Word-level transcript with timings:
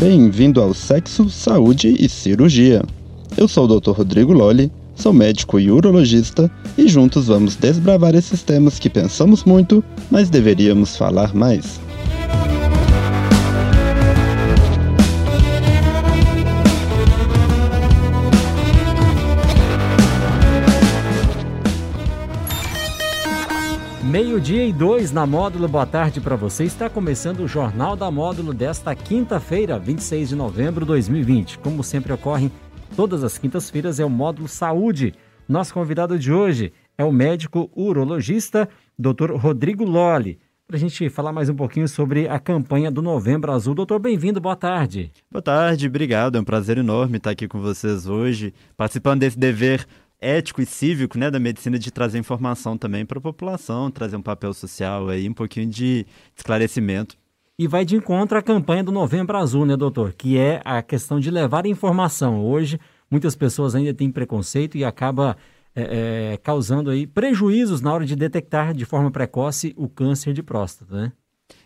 Bem-vindo 0.00 0.62
ao 0.62 0.72
Sexo, 0.72 1.28
Saúde 1.28 1.94
e 2.00 2.08
Cirurgia. 2.08 2.82
Eu 3.36 3.46
sou 3.46 3.66
o 3.66 3.78
Dr. 3.78 3.90
Rodrigo 3.90 4.32
Lolli, 4.32 4.72
sou 4.94 5.12
médico 5.12 5.60
e 5.60 5.70
urologista 5.70 6.50
e 6.78 6.88
juntos 6.88 7.26
vamos 7.26 7.54
desbravar 7.54 8.14
esses 8.14 8.42
temas 8.42 8.78
que 8.78 8.88
pensamos 8.88 9.44
muito, 9.44 9.84
mas 10.10 10.30
deveríamos 10.30 10.96
falar 10.96 11.34
mais. 11.34 11.78
Meio-dia 24.10 24.66
e 24.66 24.72
dois 24.72 25.12
na 25.12 25.24
Módulo, 25.24 25.68
boa 25.68 25.86
tarde 25.86 26.20
para 26.20 26.34
você. 26.34 26.64
Está 26.64 26.90
começando 26.90 27.44
o 27.44 27.46
Jornal 27.46 27.94
da 27.94 28.10
Módulo 28.10 28.52
desta 28.52 28.92
quinta-feira, 28.92 29.78
26 29.78 30.30
de 30.30 30.34
novembro 30.34 30.80
de 30.80 30.88
2020. 30.88 31.58
Como 31.60 31.84
sempre 31.84 32.12
ocorre 32.12 32.50
todas 32.96 33.22
as 33.22 33.38
quintas-feiras, 33.38 34.00
é 34.00 34.04
o 34.04 34.10
Módulo 34.10 34.48
Saúde. 34.48 35.14
Nosso 35.48 35.72
convidado 35.72 36.18
de 36.18 36.32
hoje 36.32 36.72
é 36.98 37.04
o 37.04 37.12
médico 37.12 37.70
urologista 37.72 38.68
Dr. 38.98 39.30
Rodrigo 39.36 39.84
Lolli. 39.84 40.40
Para 40.66 40.76
a 40.76 40.80
gente 40.80 41.08
falar 41.08 41.32
mais 41.32 41.48
um 41.48 41.54
pouquinho 41.54 41.86
sobre 41.86 42.26
a 42.26 42.40
campanha 42.40 42.90
do 42.90 43.00
Novembro 43.00 43.52
Azul. 43.52 43.76
Doutor, 43.76 44.00
bem-vindo, 44.00 44.40
boa 44.40 44.56
tarde. 44.56 45.12
Boa 45.30 45.42
tarde, 45.42 45.86
obrigado. 45.86 46.36
É 46.36 46.40
um 46.40 46.44
prazer 46.44 46.78
enorme 46.78 47.18
estar 47.18 47.30
aqui 47.30 47.46
com 47.46 47.60
vocês 47.60 48.08
hoje, 48.08 48.52
participando 48.76 49.20
desse 49.20 49.38
dever 49.38 49.86
ético 50.20 50.60
e 50.60 50.66
cívico 50.66 51.18
né, 51.18 51.30
da 51.30 51.40
medicina 51.40 51.78
de 51.78 51.90
trazer 51.90 52.18
informação 52.18 52.76
também 52.76 53.06
para 53.06 53.18
a 53.18 53.22
população, 53.22 53.90
trazer 53.90 54.16
um 54.16 54.22
papel 54.22 54.52
social 54.52 55.08
aí, 55.08 55.28
um 55.28 55.32
pouquinho 55.32 55.66
de 55.66 56.06
esclarecimento. 56.36 57.16
E 57.58 57.66
vai 57.68 57.84
de 57.84 57.94
encontro 57.96 58.38
à 58.38 58.42
campanha 58.42 58.82
do 58.82 58.90
Novembro 58.90 59.36
Azul, 59.36 59.66
né, 59.66 59.76
doutor? 59.76 60.14
Que 60.14 60.38
é 60.38 60.62
a 60.64 60.82
questão 60.82 61.20
de 61.20 61.30
levar 61.30 61.66
informação. 61.66 62.42
Hoje, 62.42 62.80
muitas 63.10 63.36
pessoas 63.36 63.74
ainda 63.74 63.92
têm 63.92 64.10
preconceito 64.10 64.78
e 64.78 64.84
acaba 64.84 65.36
é, 65.74 66.32
é, 66.32 66.36
causando 66.38 66.90
aí 66.90 67.06
prejuízos 67.06 67.80
na 67.80 67.92
hora 67.92 68.06
de 68.06 68.16
detectar 68.16 68.72
de 68.72 68.84
forma 68.84 69.10
precoce 69.10 69.74
o 69.76 69.88
câncer 69.88 70.32
de 70.32 70.42
próstata, 70.42 70.94
né? 70.94 71.12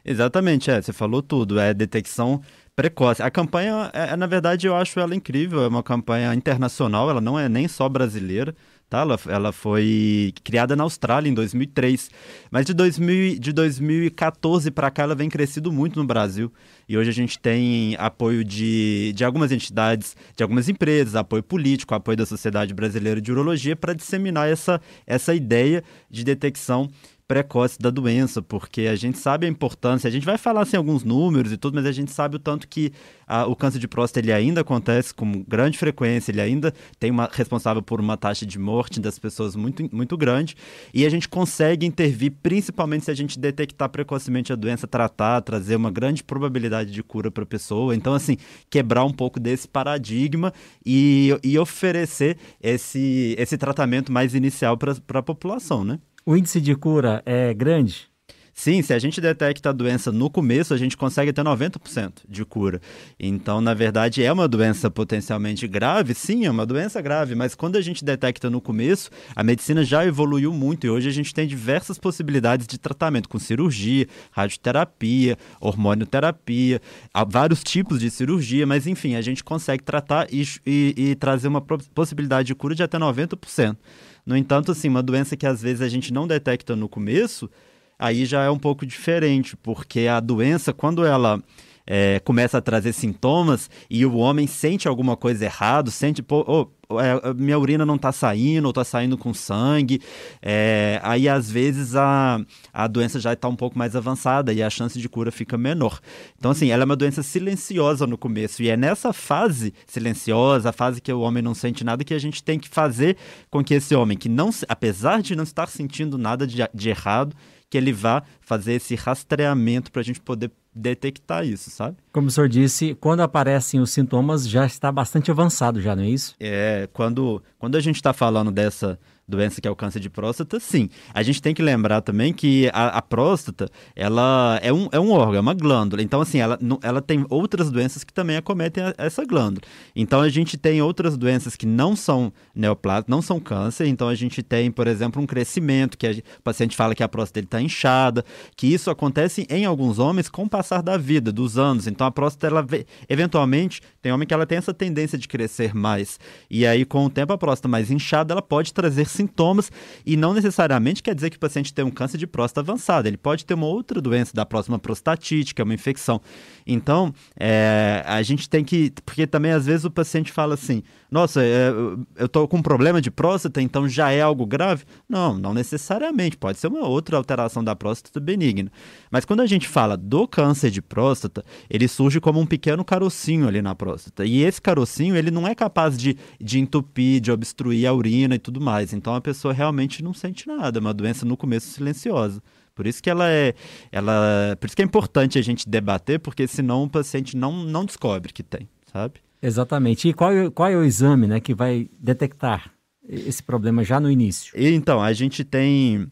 Exatamente, 0.04 0.70
é, 0.70 0.80
você 0.80 0.92
falou 0.92 1.22
tudo. 1.22 1.58
É 1.58 1.72
detecção 1.72 2.40
precoce. 2.76 3.22
A 3.22 3.30
campanha, 3.30 3.90
é, 3.92 4.10
é, 4.10 4.16
na 4.16 4.26
verdade, 4.26 4.66
eu 4.66 4.74
acho 4.74 4.98
ela 4.98 5.14
incrível. 5.14 5.62
É 5.62 5.68
uma 5.68 5.82
campanha 5.82 6.34
internacional, 6.34 7.08
ela 7.10 7.20
não 7.20 7.38
é 7.38 7.48
nem 7.48 7.68
só 7.68 7.88
brasileira. 7.88 8.54
Tá? 8.88 9.00
Ela, 9.00 9.18
ela 9.26 9.52
foi 9.52 10.32
criada 10.44 10.76
na 10.76 10.84
Austrália 10.84 11.28
em 11.28 11.34
2003, 11.34 12.10
mas 12.50 12.66
de, 12.66 12.74
2000, 12.74 13.38
de 13.40 13.52
2014 13.52 14.70
para 14.70 14.90
cá 14.90 15.04
ela 15.04 15.14
vem 15.14 15.28
crescido 15.28 15.72
muito 15.72 15.98
no 15.98 16.06
Brasil. 16.06 16.52
E 16.88 16.96
hoje 16.96 17.10
a 17.10 17.12
gente 17.12 17.38
tem 17.38 17.96
apoio 17.98 18.44
de, 18.44 19.12
de 19.14 19.24
algumas 19.24 19.52
entidades, 19.52 20.16
de 20.36 20.42
algumas 20.42 20.68
empresas, 20.68 21.14
apoio 21.14 21.42
político, 21.42 21.94
apoio 21.94 22.16
da 22.16 22.26
Sociedade 22.26 22.74
Brasileira 22.74 23.20
de 23.20 23.32
Urologia 23.32 23.76
para 23.76 23.94
disseminar 23.94 24.48
essa, 24.48 24.80
essa 25.06 25.34
ideia 25.34 25.82
de 26.10 26.24
detecção 26.24 26.90
precoce 27.26 27.78
da 27.78 27.90
doença, 27.90 28.42
porque 28.42 28.82
a 28.82 28.94
gente 28.94 29.18
sabe 29.18 29.46
a 29.46 29.48
importância, 29.48 30.08
a 30.08 30.10
gente 30.10 30.26
vai 30.26 30.36
falar 30.36 30.62
assim 30.62 30.76
alguns 30.76 31.04
números 31.04 31.52
e 31.52 31.56
tudo, 31.56 31.74
mas 31.74 31.86
a 31.86 31.92
gente 31.92 32.10
sabe 32.10 32.36
o 32.36 32.38
tanto 32.38 32.68
que 32.68 32.92
a, 33.26 33.46
o 33.46 33.56
câncer 33.56 33.78
de 33.78 33.88
próstata 33.88 34.20
ele 34.20 34.32
ainda 34.32 34.60
acontece 34.60 35.14
com 35.14 35.42
grande 35.48 35.78
frequência, 35.78 36.30
ele 36.30 36.40
ainda 36.40 36.72
tem 36.98 37.10
uma 37.10 37.28
responsável 37.32 37.82
por 37.82 37.98
uma 37.98 38.16
taxa 38.16 38.44
de 38.44 38.58
morte 38.58 39.00
das 39.00 39.18
pessoas 39.18 39.56
muito, 39.56 39.88
muito 39.94 40.16
grande, 40.18 40.54
e 40.92 41.06
a 41.06 41.08
gente 41.08 41.26
consegue 41.26 41.86
intervir 41.86 42.32
principalmente 42.42 43.06
se 43.06 43.10
a 43.10 43.14
gente 43.14 43.38
detectar 43.38 43.88
precocemente 43.88 44.52
a 44.52 44.56
doença, 44.56 44.86
tratar, 44.86 45.40
trazer 45.40 45.76
uma 45.76 45.90
grande 45.90 46.22
probabilidade 46.22 46.73
de 46.82 47.02
cura 47.02 47.30
para 47.30 47.44
a 47.44 47.46
pessoa. 47.46 47.94
Então, 47.94 48.14
assim, 48.14 48.36
quebrar 48.70 49.04
um 49.04 49.12
pouco 49.12 49.38
desse 49.38 49.68
paradigma 49.68 50.52
e, 50.84 51.30
e 51.42 51.58
oferecer 51.58 52.38
esse, 52.60 53.34
esse 53.38 53.58
tratamento 53.58 54.10
mais 54.10 54.34
inicial 54.34 54.76
para 54.76 55.20
a 55.20 55.22
população, 55.22 55.84
né? 55.84 55.98
O 56.26 56.36
índice 56.36 56.60
de 56.60 56.74
cura 56.74 57.22
é 57.26 57.52
grande? 57.52 58.13
Sim, 58.54 58.82
se 58.82 58.94
a 58.94 58.98
gente 59.00 59.20
detecta 59.20 59.70
a 59.70 59.72
doença 59.72 60.12
no 60.12 60.30
começo, 60.30 60.72
a 60.72 60.76
gente 60.76 60.96
consegue 60.96 61.32
ter 61.32 61.42
90% 61.42 62.20
de 62.28 62.44
cura. 62.44 62.80
Então, 63.18 63.60
na 63.60 63.74
verdade, 63.74 64.22
é 64.22 64.32
uma 64.32 64.46
doença 64.46 64.88
potencialmente 64.88 65.66
grave? 65.66 66.14
Sim, 66.14 66.46
é 66.46 66.50
uma 66.50 66.64
doença 66.64 67.02
grave, 67.02 67.34
mas 67.34 67.56
quando 67.56 67.74
a 67.76 67.80
gente 67.80 68.04
detecta 68.04 68.48
no 68.48 68.60
começo, 68.60 69.10
a 69.34 69.42
medicina 69.42 69.84
já 69.84 70.06
evoluiu 70.06 70.52
muito 70.52 70.86
e 70.86 70.90
hoje 70.90 71.08
a 71.08 71.12
gente 71.12 71.34
tem 71.34 71.48
diversas 71.48 71.98
possibilidades 71.98 72.68
de 72.68 72.78
tratamento 72.78 73.28
com 73.28 73.40
cirurgia, 73.40 74.06
radioterapia, 74.30 75.36
hormonioterapia, 75.60 76.80
vários 77.28 77.64
tipos 77.64 77.98
de 77.98 78.08
cirurgia, 78.08 78.64
mas 78.64 78.86
enfim, 78.86 79.16
a 79.16 79.20
gente 79.20 79.42
consegue 79.42 79.82
tratar 79.82 80.32
e, 80.32 80.46
e, 80.64 80.94
e 80.96 81.14
trazer 81.16 81.48
uma 81.48 81.60
possibilidade 81.60 82.46
de 82.46 82.54
cura 82.54 82.74
de 82.74 82.84
até 82.84 82.98
90%. 82.98 83.76
No 84.24 84.36
entanto, 84.36 84.70
assim, 84.70 84.88
uma 84.88 85.02
doença 85.02 85.36
que 85.36 85.46
às 85.46 85.60
vezes 85.60 85.82
a 85.82 85.88
gente 85.88 86.12
não 86.12 86.26
detecta 86.26 86.76
no 86.76 86.88
começo, 86.88 87.50
aí 87.98 88.24
já 88.24 88.42
é 88.42 88.50
um 88.50 88.58
pouco 88.58 88.84
diferente, 88.84 89.56
porque 89.56 90.06
a 90.06 90.20
doença, 90.20 90.72
quando 90.72 91.04
ela 91.04 91.42
é, 91.86 92.18
começa 92.20 92.58
a 92.58 92.60
trazer 92.60 92.92
sintomas 92.92 93.68
e 93.90 94.04
o 94.06 94.16
homem 94.16 94.46
sente 94.46 94.88
alguma 94.88 95.16
coisa 95.16 95.44
errado, 95.44 95.90
sente, 95.90 96.22
pô, 96.22 96.44
oh, 96.46 97.00
é, 97.00 97.34
minha 97.34 97.58
urina 97.58 97.84
não 97.84 97.96
está 97.96 98.12
saindo, 98.12 98.66
ou 98.66 98.70
está 98.70 98.84
saindo 98.84 99.18
com 99.18 99.34
sangue, 99.34 100.00
é, 100.40 101.00
aí 101.02 101.28
às 101.28 101.50
vezes 101.50 101.94
a, 101.94 102.40
a 102.72 102.86
doença 102.86 103.20
já 103.20 103.32
está 103.32 103.48
um 103.48 103.56
pouco 103.56 103.78
mais 103.78 103.94
avançada 103.94 104.52
e 104.52 104.62
a 104.62 104.70
chance 104.70 104.98
de 104.98 105.08
cura 105.08 105.30
fica 105.30 105.58
menor. 105.58 106.00
Então, 106.38 106.50
assim, 106.50 106.70
ela 106.70 106.84
é 106.84 106.86
uma 106.86 106.96
doença 106.96 107.22
silenciosa 107.22 108.06
no 108.06 108.16
começo, 108.16 108.62
e 108.62 108.68
é 108.68 108.76
nessa 108.76 109.12
fase 109.12 109.74
silenciosa, 109.86 110.70
a 110.70 110.72
fase 110.72 111.00
que 111.00 111.12
o 111.12 111.20
homem 111.20 111.42
não 111.42 111.54
sente 111.54 111.84
nada, 111.84 112.04
que 112.04 112.14
a 112.14 112.18
gente 112.18 112.42
tem 112.42 112.58
que 112.58 112.68
fazer 112.68 113.16
com 113.50 113.62
que 113.62 113.74
esse 113.74 113.94
homem, 113.94 114.16
que 114.16 114.28
não, 114.28 114.50
apesar 114.68 115.20
de 115.20 115.36
não 115.36 115.44
estar 115.44 115.68
sentindo 115.68 116.16
nada 116.16 116.46
de, 116.46 116.56
de 116.72 116.88
errado, 116.88 117.34
que 117.74 117.78
ele 117.78 117.92
vá 117.92 118.22
fazer 118.40 118.74
esse 118.74 118.94
rastreamento 118.94 119.90
para 119.90 120.00
a 120.00 120.04
gente 120.04 120.20
poder 120.20 120.52
detectar 120.72 121.44
isso, 121.44 121.70
sabe? 121.70 121.96
Como 122.12 122.28
o 122.28 122.30
senhor 122.30 122.48
disse, 122.48 122.94
quando 123.00 123.18
aparecem 123.18 123.80
os 123.80 123.90
sintomas 123.90 124.48
já 124.48 124.64
está 124.64 124.92
bastante 124.92 125.28
avançado 125.28 125.80
já, 125.80 125.96
não 125.96 126.04
é 126.04 126.08
isso? 126.08 126.36
É, 126.38 126.88
quando, 126.92 127.42
quando 127.58 127.74
a 127.74 127.80
gente 127.80 127.96
está 127.96 128.12
falando 128.12 128.52
dessa 128.52 128.96
doença 129.26 129.60
que 129.60 129.66
é 129.66 129.70
o 129.70 129.76
câncer 129.76 130.00
de 130.00 130.10
próstata, 130.10 130.60
sim. 130.60 130.88
A 131.12 131.22
gente 131.22 131.40
tem 131.40 131.54
que 131.54 131.62
lembrar 131.62 132.00
também 132.02 132.32
que 132.32 132.70
a, 132.72 132.98
a 132.98 133.02
próstata, 133.02 133.68
ela 133.96 134.58
é 134.62 134.72
um, 134.72 134.88
é 134.92 135.00
um 135.00 135.10
órgão, 135.10 135.36
é 135.36 135.40
uma 135.40 135.54
glândula. 135.54 136.02
Então, 136.02 136.20
assim, 136.20 136.38
ela, 136.38 136.58
ela 136.82 137.00
tem 137.00 137.24
outras 137.30 137.70
doenças 137.70 138.04
que 138.04 138.12
também 138.12 138.36
acometem 138.36 138.84
a, 138.84 138.94
essa 138.98 139.24
glândula. 139.24 139.62
Então, 139.96 140.20
a 140.20 140.28
gente 140.28 140.56
tem 140.56 140.82
outras 140.82 141.16
doenças 141.16 141.56
que 141.56 141.66
não 141.66 141.96
são 141.96 142.32
neoplásicas, 142.54 143.10
não 143.10 143.22
são 143.22 143.40
câncer. 143.40 143.86
Então, 143.86 144.08
a 144.08 144.14
gente 144.14 144.42
tem, 144.42 144.70
por 144.70 144.86
exemplo, 144.86 145.22
um 145.22 145.26
crescimento, 145.26 145.96
que 145.96 146.06
a, 146.06 146.10
o 146.10 146.42
paciente 146.42 146.76
fala 146.76 146.94
que 146.94 147.02
a 147.02 147.08
próstata 147.08 147.40
está 147.40 147.60
inchada, 147.60 148.24
que 148.56 148.66
isso 148.66 148.90
acontece 148.90 149.46
em 149.48 149.64
alguns 149.64 149.98
homens 149.98 150.28
com 150.28 150.44
o 150.44 150.48
passar 150.48 150.82
da 150.82 150.96
vida, 150.96 151.32
dos 151.32 151.56
anos. 151.56 151.86
Então, 151.86 152.06
a 152.06 152.10
próstata, 152.10 152.46
ela, 152.46 152.66
eventualmente, 153.08 153.80
tem 154.02 154.12
homem 154.12 154.28
que 154.28 154.34
ela 154.34 154.46
tem 154.46 154.58
essa 154.58 154.74
tendência 154.74 155.16
de 155.16 155.26
crescer 155.26 155.74
mais. 155.74 156.18
E 156.50 156.66
aí, 156.66 156.84
com 156.84 157.06
o 157.06 157.10
tempo, 157.10 157.32
a 157.32 157.38
próstata 157.38 157.68
mais 157.68 157.90
inchada, 157.90 158.34
ela 158.34 158.42
pode 158.42 158.74
trazer 158.74 159.06
sintomas 159.14 159.70
e 160.04 160.16
não 160.16 160.34
necessariamente 160.34 161.02
quer 161.02 161.14
dizer 161.14 161.30
que 161.30 161.36
o 161.36 161.40
paciente 161.40 161.72
tem 161.72 161.84
um 161.84 161.90
câncer 161.90 162.18
de 162.18 162.26
próstata 162.26 162.60
avançado. 162.60 163.08
Ele 163.08 163.16
pode 163.16 163.44
ter 163.44 163.54
uma 163.54 163.66
outra 163.66 164.00
doença 164.00 164.32
da 164.34 164.44
próxima 164.44 164.78
prostatite, 164.78 165.54
que 165.54 165.62
é 165.62 165.64
uma 165.64 165.74
infecção. 165.74 166.20
Então, 166.66 167.14
é, 167.38 168.02
a 168.06 168.22
gente 168.22 168.48
tem 168.48 168.64
que. 168.64 168.92
Porque 169.04 169.26
também 169.26 169.52
às 169.52 169.66
vezes 169.66 169.84
o 169.84 169.90
paciente 169.90 170.32
fala 170.32 170.54
assim: 170.54 170.82
nossa, 171.14 171.44
é, 171.44 171.68
eu 172.16 172.26
estou 172.26 172.48
com 172.48 172.56
um 172.56 172.62
problema 172.62 173.00
de 173.00 173.08
próstata, 173.08 173.62
então 173.62 173.88
já 173.88 174.10
é 174.10 174.20
algo 174.20 174.44
grave? 174.44 174.84
Não, 175.08 175.38
não 175.38 175.54
necessariamente. 175.54 176.36
Pode 176.36 176.58
ser 176.58 176.66
uma 176.66 176.88
outra 176.88 177.16
alteração 177.16 177.62
da 177.62 177.76
próstata 177.76 178.18
benigna. 178.18 178.68
Mas 179.12 179.24
quando 179.24 179.38
a 179.38 179.46
gente 179.46 179.68
fala 179.68 179.96
do 179.96 180.26
câncer 180.26 180.72
de 180.72 180.82
próstata, 180.82 181.44
ele 181.70 181.86
surge 181.86 182.20
como 182.20 182.40
um 182.40 182.44
pequeno 182.44 182.84
carocinho 182.84 183.46
ali 183.46 183.62
na 183.62 183.76
próstata. 183.76 184.24
E 184.24 184.42
esse 184.42 184.60
carocinho, 184.60 185.14
ele 185.14 185.30
não 185.30 185.46
é 185.46 185.54
capaz 185.54 185.96
de, 185.96 186.16
de 186.40 186.58
entupir, 186.58 187.20
de 187.20 187.30
obstruir 187.30 187.86
a 187.86 187.94
urina 187.94 188.34
e 188.34 188.38
tudo 188.40 188.60
mais. 188.60 188.92
Então 188.92 189.14
a 189.14 189.20
pessoa 189.20 189.54
realmente 189.54 190.02
não 190.02 190.12
sente 190.12 190.48
nada. 190.48 190.78
É 190.78 190.80
uma 190.80 190.92
doença 190.92 191.24
no 191.24 191.36
começo 191.36 191.68
silenciosa. 191.68 192.42
Por 192.74 192.88
isso 192.88 193.00
que 193.00 193.08
ela 193.08 193.30
é, 193.30 193.54
ela, 193.92 194.56
por 194.58 194.66
isso 194.66 194.74
que 194.74 194.82
é 194.82 194.84
importante 194.84 195.38
a 195.38 195.42
gente 195.42 195.68
debater, 195.68 196.18
porque 196.18 196.48
senão 196.48 196.82
o 196.82 196.90
paciente 196.90 197.36
não, 197.36 197.52
não 197.52 197.84
descobre 197.84 198.32
que 198.32 198.42
tem, 198.42 198.68
sabe? 198.92 199.20
Exatamente. 199.44 200.08
E 200.08 200.14
qual, 200.14 200.32
é, 200.32 200.50
qual 200.50 200.68
é 200.70 200.76
o 200.76 200.82
exame, 200.82 201.26
né, 201.26 201.38
que 201.38 201.54
vai 201.54 201.88
detectar 202.00 202.72
esse 203.06 203.42
problema 203.42 203.84
já 203.84 204.00
no 204.00 204.10
início? 204.10 204.54
Então, 204.56 205.02
a 205.02 205.12
gente 205.12 205.44
tem 205.44 206.10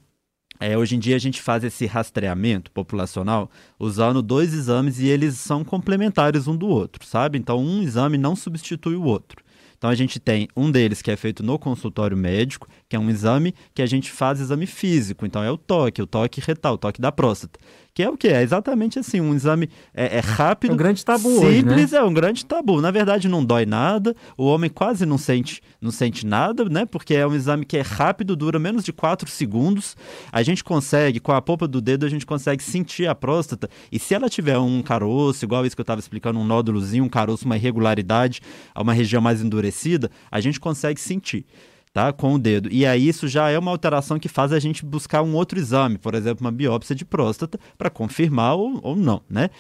é, 0.61 0.76
hoje 0.76 0.94
em 0.94 0.99
dia 0.99 1.17
a 1.17 1.19
gente 1.19 1.40
faz 1.40 1.64
esse 1.64 1.87
rastreamento 1.87 2.70
populacional 2.70 3.50
usando 3.81 4.23
dois 4.23 4.52
exames 4.52 5.00
e 5.00 5.06
eles 5.08 5.37
são 5.38 5.64
complementares 5.64 6.46
um 6.46 6.56
do 6.56 6.69
outro, 6.69 7.05
sabe? 7.05 7.37
Então 7.37 7.58
um 7.58 7.82
exame 7.82 8.17
não 8.17 8.37
substitui 8.37 8.94
o 8.94 9.02
outro. 9.02 9.43
Então 9.76 9.90
a 9.90 9.94
gente 9.96 10.20
tem 10.20 10.46
um 10.56 10.70
deles 10.70 11.02
que 11.02 11.11
é 11.11 11.17
feito 11.17 11.43
no 11.43 11.58
consultório 11.58 12.17
médico, 12.17 12.69
que 12.88 12.94
é 12.94 12.99
um 13.00 13.11
exame 13.11 13.52
que 13.75 13.82
a 13.82 13.87
gente 13.87 14.12
faz 14.12 14.38
exame 14.38 14.64
físico. 14.64 15.26
Então 15.26 15.43
é 15.43 15.50
o 15.50 15.58
toque, 15.58 16.00
o 16.00 16.06
toque 16.06 16.40
retal, 16.40 16.75
o 16.75 16.78
toque 16.78 17.00
da 17.00 17.11
próstata. 17.11 17.58
Que 17.94 18.03
é 18.03 18.09
o 18.09 18.17
que? 18.17 18.29
É 18.29 18.41
exatamente 18.41 18.99
assim, 18.99 19.21
um 19.21 19.35
exame 19.35 19.69
é, 19.93 20.17
é 20.17 20.21
rápido. 20.21 20.71
É 20.71 20.75
um 20.75 20.77
grande 20.79 21.05
tabu 21.05 21.29
simples, 21.29 21.85
hoje, 21.85 21.93
né? 21.93 21.99
é 21.99 22.03
um 22.03 22.15
grande 22.15 22.47
tabu. 22.47 22.81
Na 22.81 22.91
verdade, 22.91 23.29
não 23.29 23.44
dói 23.44 23.67
nada, 23.67 24.17
o 24.35 24.47
homem 24.47 24.71
quase 24.71 25.05
não 25.05 25.19
sente, 25.19 25.61
não 25.79 25.91
sente 25.91 26.25
nada, 26.25 26.65
né? 26.65 26.87
Porque 26.87 27.15
é 27.15 27.27
um 27.27 27.35
exame 27.35 27.67
que 27.67 27.77
é 27.77 27.83
rápido, 27.83 28.35
dura 28.35 28.59
menos 28.59 28.83
de 28.83 28.94
4 28.94 29.29
segundos. 29.29 29.94
A 30.33 30.43
gente 30.43 30.65
consegue, 30.65 31.21
com 31.21 31.33
a 31.33 31.43
polpa 31.43 31.69
do 31.69 31.83
dedo, 31.83 32.06
a 32.06 32.09
gente 32.09 32.25
consegue 32.25 32.62
sentir 32.62 33.06
a 33.06 33.15
próstata. 33.15 33.69
E 33.91 33.99
se 33.99 34.15
ela 34.15 34.31
tiver 34.31 34.59
um 34.59 34.81
caroço, 34.81 35.45
igual 35.45 35.67
isso 35.67 35.77
que 35.77 35.81
eu 35.81 35.85
estava 35.85 36.00
explicando, 36.00 36.38
um 36.38 36.45
nódulozinho, 36.47 37.05
um 37.05 37.11
caroço, 37.11 37.45
uma 37.45 37.56
irregularidade, 37.56 38.41
uma 38.75 38.95
região 38.95 39.21
mais 39.21 39.43
endurecida, 39.43 40.11
a 40.31 40.41
gente 40.41 40.59
consegue 40.59 40.99
sentir 40.99 41.45
tá? 41.93 42.12
Com 42.12 42.35
o 42.35 42.39
dedo. 42.39 42.69
E 42.73 42.87
aí 42.87 43.06
isso 43.06 43.29
já 43.29 43.50
é 43.50 43.59
uma 43.59 43.71
alteração 43.71 44.19
que 44.19 44.29
faz 44.29 44.53
a 44.53 44.59
gente 44.59 44.85
buscar 44.85 45.23
um 45.23 45.35
outro 45.35 45.59
exame, 45.59 45.99
por 45.99 46.15
exemplo, 46.15 46.44
uma 46.44 46.53
biópsia 46.53 46.94
de 46.94 47.05
próstata, 47.05 47.59
para 47.77 47.91
confirmar 47.91 48.55
ou, 48.55 48.81
ou 48.83 48.97
não, 48.97 49.23
né? 49.29 49.50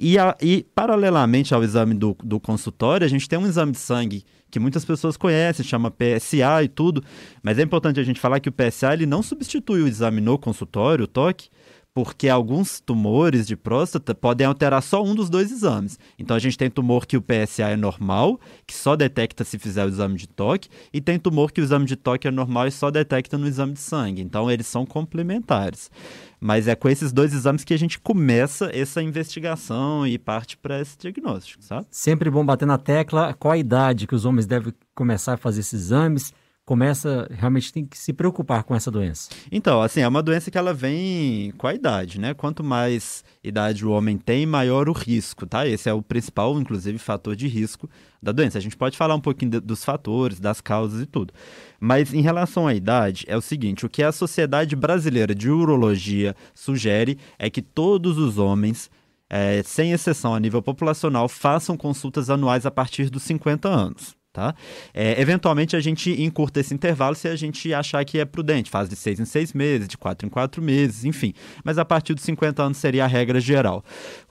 E, 0.00 0.16
a, 0.16 0.36
e, 0.40 0.64
paralelamente 0.74 1.52
ao 1.52 1.64
exame 1.64 1.92
do, 1.92 2.16
do 2.22 2.38
consultório, 2.38 3.04
a 3.04 3.08
gente 3.08 3.28
tem 3.28 3.36
um 3.36 3.46
exame 3.46 3.72
de 3.72 3.78
sangue 3.78 4.24
que 4.50 4.60
muitas 4.60 4.84
pessoas 4.84 5.16
conhecem, 5.16 5.64
chama 5.64 5.90
PSA 5.90 6.62
e 6.62 6.68
tudo, 6.68 7.02
mas 7.42 7.58
é 7.58 7.62
importante 7.62 8.00
a 8.00 8.04
gente 8.04 8.20
falar 8.20 8.40
que 8.40 8.48
o 8.48 8.52
PSA 8.52 8.94
ele 8.94 9.06
não 9.06 9.22
substitui 9.22 9.82
o 9.82 9.88
exame 9.88 10.20
no 10.20 10.38
consultório, 10.38 11.04
o 11.04 11.08
toque, 11.08 11.50
porque 11.98 12.28
alguns 12.28 12.78
tumores 12.78 13.44
de 13.44 13.56
próstata 13.56 14.14
podem 14.14 14.46
alterar 14.46 14.80
só 14.80 15.02
um 15.02 15.16
dos 15.16 15.28
dois 15.28 15.50
exames. 15.50 15.98
Então 16.16 16.36
a 16.36 16.38
gente 16.38 16.56
tem 16.56 16.70
tumor 16.70 17.04
que 17.04 17.16
o 17.16 17.20
PSA 17.20 17.70
é 17.70 17.76
normal, 17.76 18.38
que 18.64 18.72
só 18.72 18.94
detecta 18.94 19.42
se 19.42 19.58
fizer 19.58 19.84
o 19.84 19.88
exame 19.88 20.14
de 20.14 20.28
toque, 20.28 20.68
e 20.92 21.00
tem 21.00 21.18
tumor 21.18 21.50
que 21.50 21.60
o 21.60 21.64
exame 21.64 21.86
de 21.86 21.96
toque 21.96 22.28
é 22.28 22.30
normal 22.30 22.68
e 22.68 22.70
só 22.70 22.88
detecta 22.88 23.36
no 23.36 23.48
exame 23.48 23.72
de 23.72 23.80
sangue. 23.80 24.22
Então 24.22 24.48
eles 24.48 24.68
são 24.68 24.86
complementares. 24.86 25.90
Mas 26.38 26.68
é 26.68 26.76
com 26.76 26.88
esses 26.88 27.12
dois 27.12 27.34
exames 27.34 27.64
que 27.64 27.74
a 27.74 27.78
gente 27.78 27.98
começa 27.98 28.70
essa 28.72 29.02
investigação 29.02 30.06
e 30.06 30.16
parte 30.18 30.56
para 30.56 30.80
esse 30.80 30.96
diagnóstico, 30.96 31.64
sabe? 31.64 31.84
Sempre 31.90 32.30
bom 32.30 32.46
bater 32.46 32.64
na 32.64 32.78
tecla 32.78 33.34
qual 33.34 33.50
a 33.50 33.58
idade 33.58 34.06
que 34.06 34.14
os 34.14 34.24
homens 34.24 34.46
devem 34.46 34.72
começar 34.94 35.34
a 35.34 35.36
fazer 35.36 35.62
esses 35.62 35.80
exames 35.86 36.32
começa 36.68 37.26
realmente 37.30 37.72
tem 37.72 37.82
que 37.82 37.96
se 37.96 38.12
preocupar 38.12 38.62
com 38.62 38.74
essa 38.74 38.90
doença? 38.90 39.30
Então, 39.50 39.80
assim, 39.80 40.02
é 40.02 40.06
uma 40.06 40.22
doença 40.22 40.50
que 40.50 40.58
ela 40.58 40.74
vem 40.74 41.50
com 41.56 41.66
a 41.66 41.72
idade, 41.72 42.20
né? 42.20 42.34
Quanto 42.34 42.62
mais 42.62 43.24
idade 43.42 43.86
o 43.86 43.90
homem 43.90 44.18
tem, 44.18 44.44
maior 44.44 44.86
o 44.86 44.92
risco, 44.92 45.46
tá? 45.46 45.66
Esse 45.66 45.88
é 45.88 45.94
o 45.94 46.02
principal, 46.02 46.60
inclusive, 46.60 46.98
fator 46.98 47.34
de 47.34 47.48
risco 47.48 47.88
da 48.22 48.32
doença. 48.32 48.58
A 48.58 48.60
gente 48.60 48.76
pode 48.76 48.98
falar 48.98 49.14
um 49.14 49.20
pouquinho 49.20 49.52
de, 49.52 49.60
dos 49.60 49.82
fatores, 49.82 50.38
das 50.38 50.60
causas 50.60 51.00
e 51.00 51.06
tudo. 51.06 51.32
Mas 51.80 52.12
em 52.12 52.20
relação 52.20 52.66
à 52.66 52.74
idade, 52.74 53.24
é 53.26 53.34
o 53.34 53.40
seguinte: 53.40 53.86
o 53.86 53.88
que 53.88 54.02
a 54.02 54.12
Sociedade 54.12 54.76
Brasileira 54.76 55.34
de 55.34 55.48
Urologia 55.48 56.36
sugere 56.54 57.16
é 57.38 57.48
que 57.48 57.62
todos 57.62 58.18
os 58.18 58.36
homens 58.36 58.90
é, 59.30 59.62
sem 59.62 59.92
exceção 59.92 60.34
a 60.34 60.40
nível 60.40 60.62
populacional, 60.62 61.28
façam 61.28 61.78
consultas 61.78 62.28
anuais 62.28 62.64
a 62.66 62.70
partir 62.70 63.08
dos 63.10 63.22
50 63.22 63.68
anos. 63.68 64.17
Tá? 64.38 64.54
É, 64.94 65.20
eventualmente 65.20 65.74
a 65.74 65.80
gente 65.80 66.22
encurta 66.22 66.60
esse 66.60 66.72
intervalo 66.72 67.16
se 67.16 67.26
a 67.26 67.34
gente 67.34 67.74
achar 67.74 68.04
que 68.04 68.20
é 68.20 68.24
prudente, 68.24 68.70
faz 68.70 68.88
de 68.88 68.94
seis 68.94 69.18
em 69.18 69.24
seis 69.24 69.52
meses, 69.52 69.88
de 69.88 69.98
quatro 69.98 70.28
em 70.28 70.30
quatro 70.30 70.62
meses, 70.62 71.04
enfim. 71.04 71.34
Mas 71.64 71.76
a 71.76 71.84
partir 71.84 72.14
dos 72.14 72.22
50 72.22 72.62
anos 72.62 72.78
seria 72.78 73.02
a 73.02 73.08
regra 73.08 73.40
geral. 73.40 73.84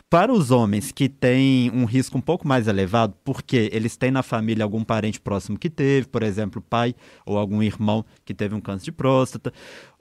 Para 0.10 0.32
os 0.32 0.52
homens 0.52 0.90
que 0.90 1.10
têm 1.10 1.70
um 1.72 1.84
risco 1.84 2.18
um 2.18 2.22
pouco 2.22 2.48
mais 2.48 2.66
elevado, 2.66 3.14
porque 3.26 3.70
eles 3.74 3.98
têm 3.98 4.10
na 4.10 4.24
família 4.24 4.64
algum 4.64 4.82
parente 4.82 5.20
próximo 5.20 5.60
que 5.60 5.70
teve, 5.70 6.08
por 6.08 6.24
exemplo, 6.24 6.62
pai 6.62 6.96
ou 7.26 7.38
algum 7.38 7.62
irmão 7.62 8.06
que 8.24 8.34
teve 8.34 8.56
um 8.56 8.62
câncer 8.62 8.86
de 8.86 8.92
próstata, 8.94 9.52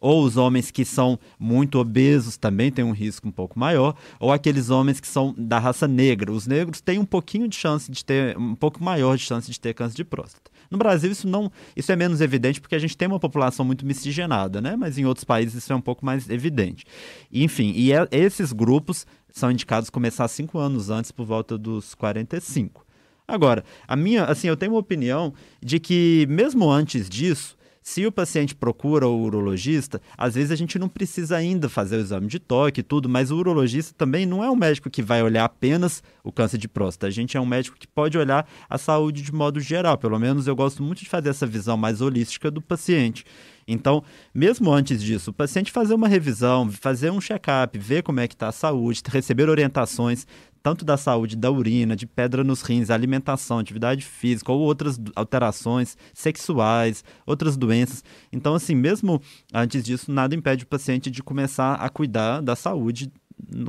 ou 0.01 0.23
os 0.23 0.37
homens 0.37 0.71
que 0.71 0.85
são 0.85 1.19
muito 1.41 1.81
obesos 1.81 2.37
também 2.37 2.71
têm 2.71 2.85
um 2.85 2.93
risco 2.93 3.27
um 3.27 3.33
pouco 3.33 3.59
maior, 3.59 3.97
ou 4.21 4.33
aqueles 4.33 4.71
homens 4.71 5.01
que 5.01 5.09
são 5.09 5.35
da 5.37 5.59
raça 5.59 5.89
negra. 5.89 6.31
Os 6.31 6.47
negros 6.47 6.81
têm 6.81 7.01
um 7.01 7.05
pouquinho 7.05 7.49
de 7.49 7.57
chance 7.57 7.91
de 7.91 8.05
ter, 8.05 8.39
um 8.39 8.55
pouco 8.55 8.85
maior 8.85 9.17
de 9.17 9.25
chance 9.25 9.51
de 9.51 9.59
ter 9.59 9.75
câncer 9.75 9.97
de 9.97 10.05
próstata. 10.05 10.53
No 10.71 10.79
Brasil 10.79 11.11
isso 11.11 11.27
não, 11.27 11.51
isso 11.77 11.91
é 11.91 11.97
menos 11.97 12.21
evidente 12.21 12.61
porque 12.61 12.77
a 12.77 12.79
gente 12.79 12.97
tem 12.97 13.09
uma 13.09 13.19
população 13.21 13.65
muito 13.65 13.85
miscigenada, 13.85 14.61
né? 14.61 14.77
Mas 14.77 14.99
em 14.99 15.05
outros 15.05 15.25
países 15.25 15.55
isso 15.55 15.73
é 15.73 15.77
um 15.77 15.81
pouco 15.81 16.07
mais 16.07 16.29
evidente. 16.31 16.85
Enfim, 17.33 17.73
e 17.75 17.93
é, 17.93 18.07
esses 18.13 18.53
grupos 18.53 19.05
são 19.37 19.51
indicados 19.51 19.91
começar 19.91 20.27
cinco 20.29 20.59
anos 20.59 20.89
antes, 20.89 21.13
por 21.13 21.27
volta 21.27 21.59
dos 21.59 21.95
45. 21.95 22.87
Agora, 23.29 23.65
a 23.87 23.95
minha, 23.95 24.25
assim, 24.25 24.49
eu 24.49 24.57
tenho 24.57 24.73
uma 24.73 24.81
opinião 24.81 25.35
de 25.63 25.79
que 25.79 26.27
mesmo 26.27 26.71
antes 26.71 27.07
disso, 27.07 27.56
se 27.87 28.05
o 28.05 28.11
paciente 28.11 28.53
procura 28.53 29.07
o 29.07 29.23
urologista, 29.23 30.03
às 30.19 30.35
vezes 30.35 30.51
a 30.51 30.57
gente 30.57 30.77
não 30.77 30.89
precisa 30.89 31.37
ainda 31.37 31.69
fazer 31.69 31.97
o 31.97 32.01
exame 32.01 32.27
de 32.27 32.41
toque 32.41 32.81
e 32.81 32.83
tudo, 32.83 33.09
mas 33.09 33.31
o 33.31 33.37
urologista 33.37 33.95
também 33.97 34.27
não 34.27 34.43
é 34.43 34.51
um 34.51 34.57
médico 34.57 34.91
que 34.91 35.01
vai 35.01 35.23
olhar 35.23 35.45
apenas 35.45 36.03
o 36.25 36.33
câncer 36.33 36.59
de 36.59 36.67
próstata. 36.67 37.07
A 37.07 37.11
gente 37.11 37.37
é 37.37 37.41
um 37.41 37.47
médico 37.47 37.79
que 37.79 37.87
pode 37.87 38.19
olhar 38.19 38.45
a 38.69 38.77
saúde 38.77 39.23
de 39.23 39.33
modo 39.33 39.61
geral. 39.61 39.97
Pelo 39.97 40.19
menos 40.19 40.49
eu 40.49 40.57
gosto 40.57 40.83
muito 40.83 41.05
de 41.05 41.09
fazer 41.09 41.29
essa 41.29 41.47
visão 41.47 41.77
mais 41.77 42.01
holística 42.01 42.51
do 42.51 42.61
paciente. 42.61 43.25
Então, 43.69 44.03
mesmo 44.35 44.73
antes 44.73 45.01
disso, 45.01 45.31
o 45.31 45.35
paciente 45.35 45.71
fazer 45.71 45.95
uma 45.95 46.09
revisão, 46.09 46.69
fazer 46.71 47.13
um 47.13 47.21
check-up, 47.21 47.79
ver 47.79 48.03
como 48.03 48.19
é 48.19 48.27
que 48.27 48.35
está 48.35 48.49
a 48.49 48.53
saúde, 48.53 49.01
receber 49.07 49.49
orientações, 49.49 50.27
tanto 50.67 50.85
da 50.85 50.97
saúde 50.97 51.37
da 51.37 51.49
urina, 51.49 51.95
de 51.95 52.09
pedra 52.09 52.43
nos 52.43 52.61
rins, 52.61 52.91
alimentação, 52.91 53.61
atividade 53.61 54.05
física 54.05 54.51
ou 54.51 54.59
outras 54.59 55.01
alterações 55.15 55.97
sexuais, 56.13 57.05
outras 57.25 57.57
doenças. 57.57 58.03
Então, 58.33 58.53
assim, 58.53 58.75
mesmo 58.75 59.23
antes 59.55 59.85
disso, 59.85 60.11
nada 60.11 60.35
impede 60.35 60.65
o 60.65 60.67
paciente 60.67 61.09
de 61.09 61.23
começar 61.23 61.75
a 61.75 61.89
cuidar 61.89 62.41
da 62.41 62.57
saúde 62.57 63.13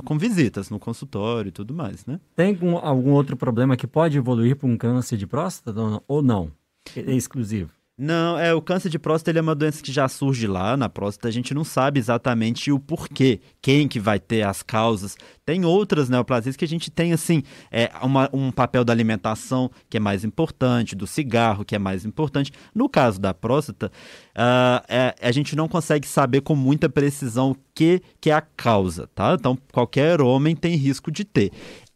com 0.04 0.18
visitas 0.18 0.70
no 0.70 0.80
consultório 0.80 1.50
e 1.50 1.52
tudo 1.52 1.72
mais, 1.72 2.04
né? 2.04 2.18
Tem 2.34 2.58
algum 2.82 3.12
outro 3.12 3.36
problema 3.36 3.76
que 3.76 3.86
pode 3.86 4.18
evoluir 4.18 4.56
para 4.56 4.68
um 4.68 4.76
câncer 4.76 5.16
de 5.16 5.24
próstata 5.24 5.80
ou 6.08 6.20
não? 6.20 6.50
É 6.96 7.14
exclusivo? 7.14 7.70
Não, 8.00 8.38
é 8.38 8.54
o 8.54 8.62
câncer 8.62 8.88
de 8.88 8.96
próstata 8.96 9.32
ele 9.32 9.40
é 9.40 9.42
uma 9.42 9.56
doença 9.56 9.82
que 9.82 9.90
já 9.90 10.06
surge 10.08 10.46
lá 10.46 10.76
na 10.76 10.88
próstata. 10.88 11.26
A 11.26 11.32
gente 11.32 11.52
não 11.52 11.64
sabe 11.64 11.98
exatamente 11.98 12.70
o 12.70 12.78
porquê, 12.78 13.40
quem 13.60 13.88
que 13.88 13.98
vai 13.98 14.20
ter 14.20 14.42
as 14.42 14.62
causas. 14.62 15.16
Tem 15.44 15.64
outras 15.64 16.08
neoplasias 16.08 16.54
que 16.54 16.64
a 16.64 16.68
gente 16.68 16.92
tem 16.92 17.12
assim, 17.12 17.42
é 17.72 17.90
uma, 18.00 18.30
um 18.32 18.52
papel 18.52 18.84
da 18.84 18.92
alimentação 18.92 19.68
que 19.90 19.96
é 19.96 20.00
mais 20.00 20.22
importante, 20.22 20.94
do 20.94 21.08
cigarro 21.08 21.64
que 21.64 21.74
é 21.74 21.78
mais 21.78 22.04
importante. 22.04 22.52
No 22.72 22.88
caso 22.88 23.20
da 23.20 23.34
próstata, 23.34 23.90
uh, 24.36 24.84
é, 24.88 25.16
a 25.20 25.32
gente 25.32 25.56
não 25.56 25.66
consegue 25.66 26.06
saber 26.06 26.42
com 26.42 26.54
muita 26.54 26.88
precisão 26.88 27.50
o 27.50 27.56
que, 27.74 28.00
que 28.20 28.30
é 28.30 28.34
a 28.34 28.40
causa, 28.40 29.08
tá? 29.12 29.34
Então 29.38 29.58
qualquer 29.72 30.20
homem 30.20 30.54
tem 30.54 30.76
risco 30.76 31.10
de 31.10 31.24
ter. 31.24 31.50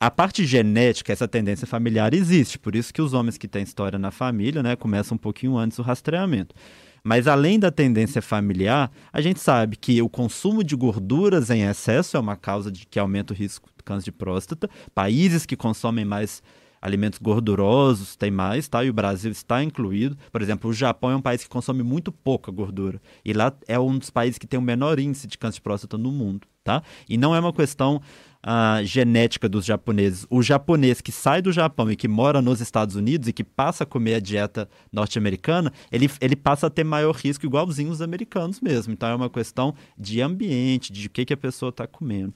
A 0.05 0.11
parte 0.11 0.45
genética, 0.45 1.13
essa 1.13 1.29
tendência 1.29 1.65
familiar 1.65 2.13
existe, 2.13 2.59
por 2.59 2.75
isso 2.75 2.93
que 2.93 3.01
os 3.01 3.13
homens 3.13 3.39
que 3.39 3.47
têm 3.47 3.63
história 3.63 4.01
na 4.01 4.11
família, 4.11 4.61
né, 4.61 4.75
começam 4.75 5.15
um 5.15 5.19
pouquinho 5.19 5.57
antes 5.57 5.79
o 5.79 5.83
rastreamento. 5.83 6.57
Mas 7.05 7.29
além 7.29 7.57
da 7.57 7.71
tendência 7.71 8.21
familiar, 8.21 8.91
a 9.13 9.21
gente 9.21 9.39
sabe 9.39 9.77
que 9.77 10.03
o 10.03 10.09
consumo 10.09 10.65
de 10.65 10.75
gorduras 10.75 11.51
em 11.51 11.63
excesso 11.63 12.17
é 12.17 12.21
uma 12.21 12.35
causa 12.35 12.69
de 12.73 12.85
que 12.85 12.99
aumenta 12.99 13.33
o 13.33 13.37
risco 13.37 13.71
de 13.79 13.85
câncer 13.85 14.07
de 14.07 14.11
próstata. 14.11 14.69
Países 14.93 15.47
que 15.47 15.55
consomem 15.55 16.05
mais 16.05 16.43
alimentos 16.81 17.21
gordurosos 17.21 18.17
têm 18.17 18.33
mais, 18.33 18.67
tá? 18.67 18.83
E 18.83 18.91
o 18.91 18.93
Brasil 18.93 19.31
está 19.31 19.63
incluído. 19.63 20.19
Por 20.33 20.43
exemplo, 20.43 20.69
o 20.69 20.75
Japão 20.75 21.13
é 21.13 21.17
um 21.17 21.23
país 21.23 21.45
que 21.45 21.49
consome 21.49 21.85
muito 21.85 22.11
pouca 22.11 22.51
gordura. 22.51 23.01
E 23.25 23.33
lá 23.33 23.53
é 23.69 23.79
um 23.79 23.97
dos 23.97 24.11
países 24.11 24.37
que 24.37 24.49
tem 24.49 24.59
o 24.59 24.63
menor 24.63 24.99
índice 24.99 25.29
de 25.29 25.39
câncer 25.39 25.59
de 25.59 25.63
próstata 25.63 25.97
no 25.97 26.11
mundo, 26.11 26.45
tá? 26.63 26.83
E 27.09 27.17
não 27.17 27.35
é 27.35 27.41
uma 27.41 27.53
questão 27.53 28.01
a 28.43 28.83
genética 28.83 29.49
dos 29.49 29.65
japoneses. 29.65 30.27
O 30.29 30.43
japonês 30.43 31.01
que 31.01 31.13
sai 31.13 31.41
do 31.41 31.53
Japão 31.53 31.91
e 31.91 31.97
que 31.97 32.09
mora 32.09 32.43
nos 32.43 32.61
Estados 32.61 32.97
Unidos 32.97 33.29
e 33.29 33.33
que 33.33 33.45
passa 33.45 33.85
a 33.85 33.87
comer 33.87 34.17
a 34.17 34.21
dieta 34.21 34.69
norte-americana, 34.93 35.73
ele, 35.93 36.11
ele 36.21 36.35
passa 36.35 36.67
a 36.67 36.71
ter 36.71 36.83
maior 36.83 37.15
risco, 37.15 37.47
igualzinho 37.47 37.91
os 37.91 38.03
americanos 38.03 38.61
mesmo. 38.61 38.93
Então 38.93 39.09
é 39.09 39.15
uma 39.15 39.31
questão 39.31 39.75
de 39.97 40.21
ambiente, 40.21 40.93
de 40.93 41.07
o 41.07 41.11
que, 41.11 41.25
que 41.25 41.33
a 41.33 41.37
pessoa 41.37 41.71
está 41.71 41.87
comendo. 41.87 42.35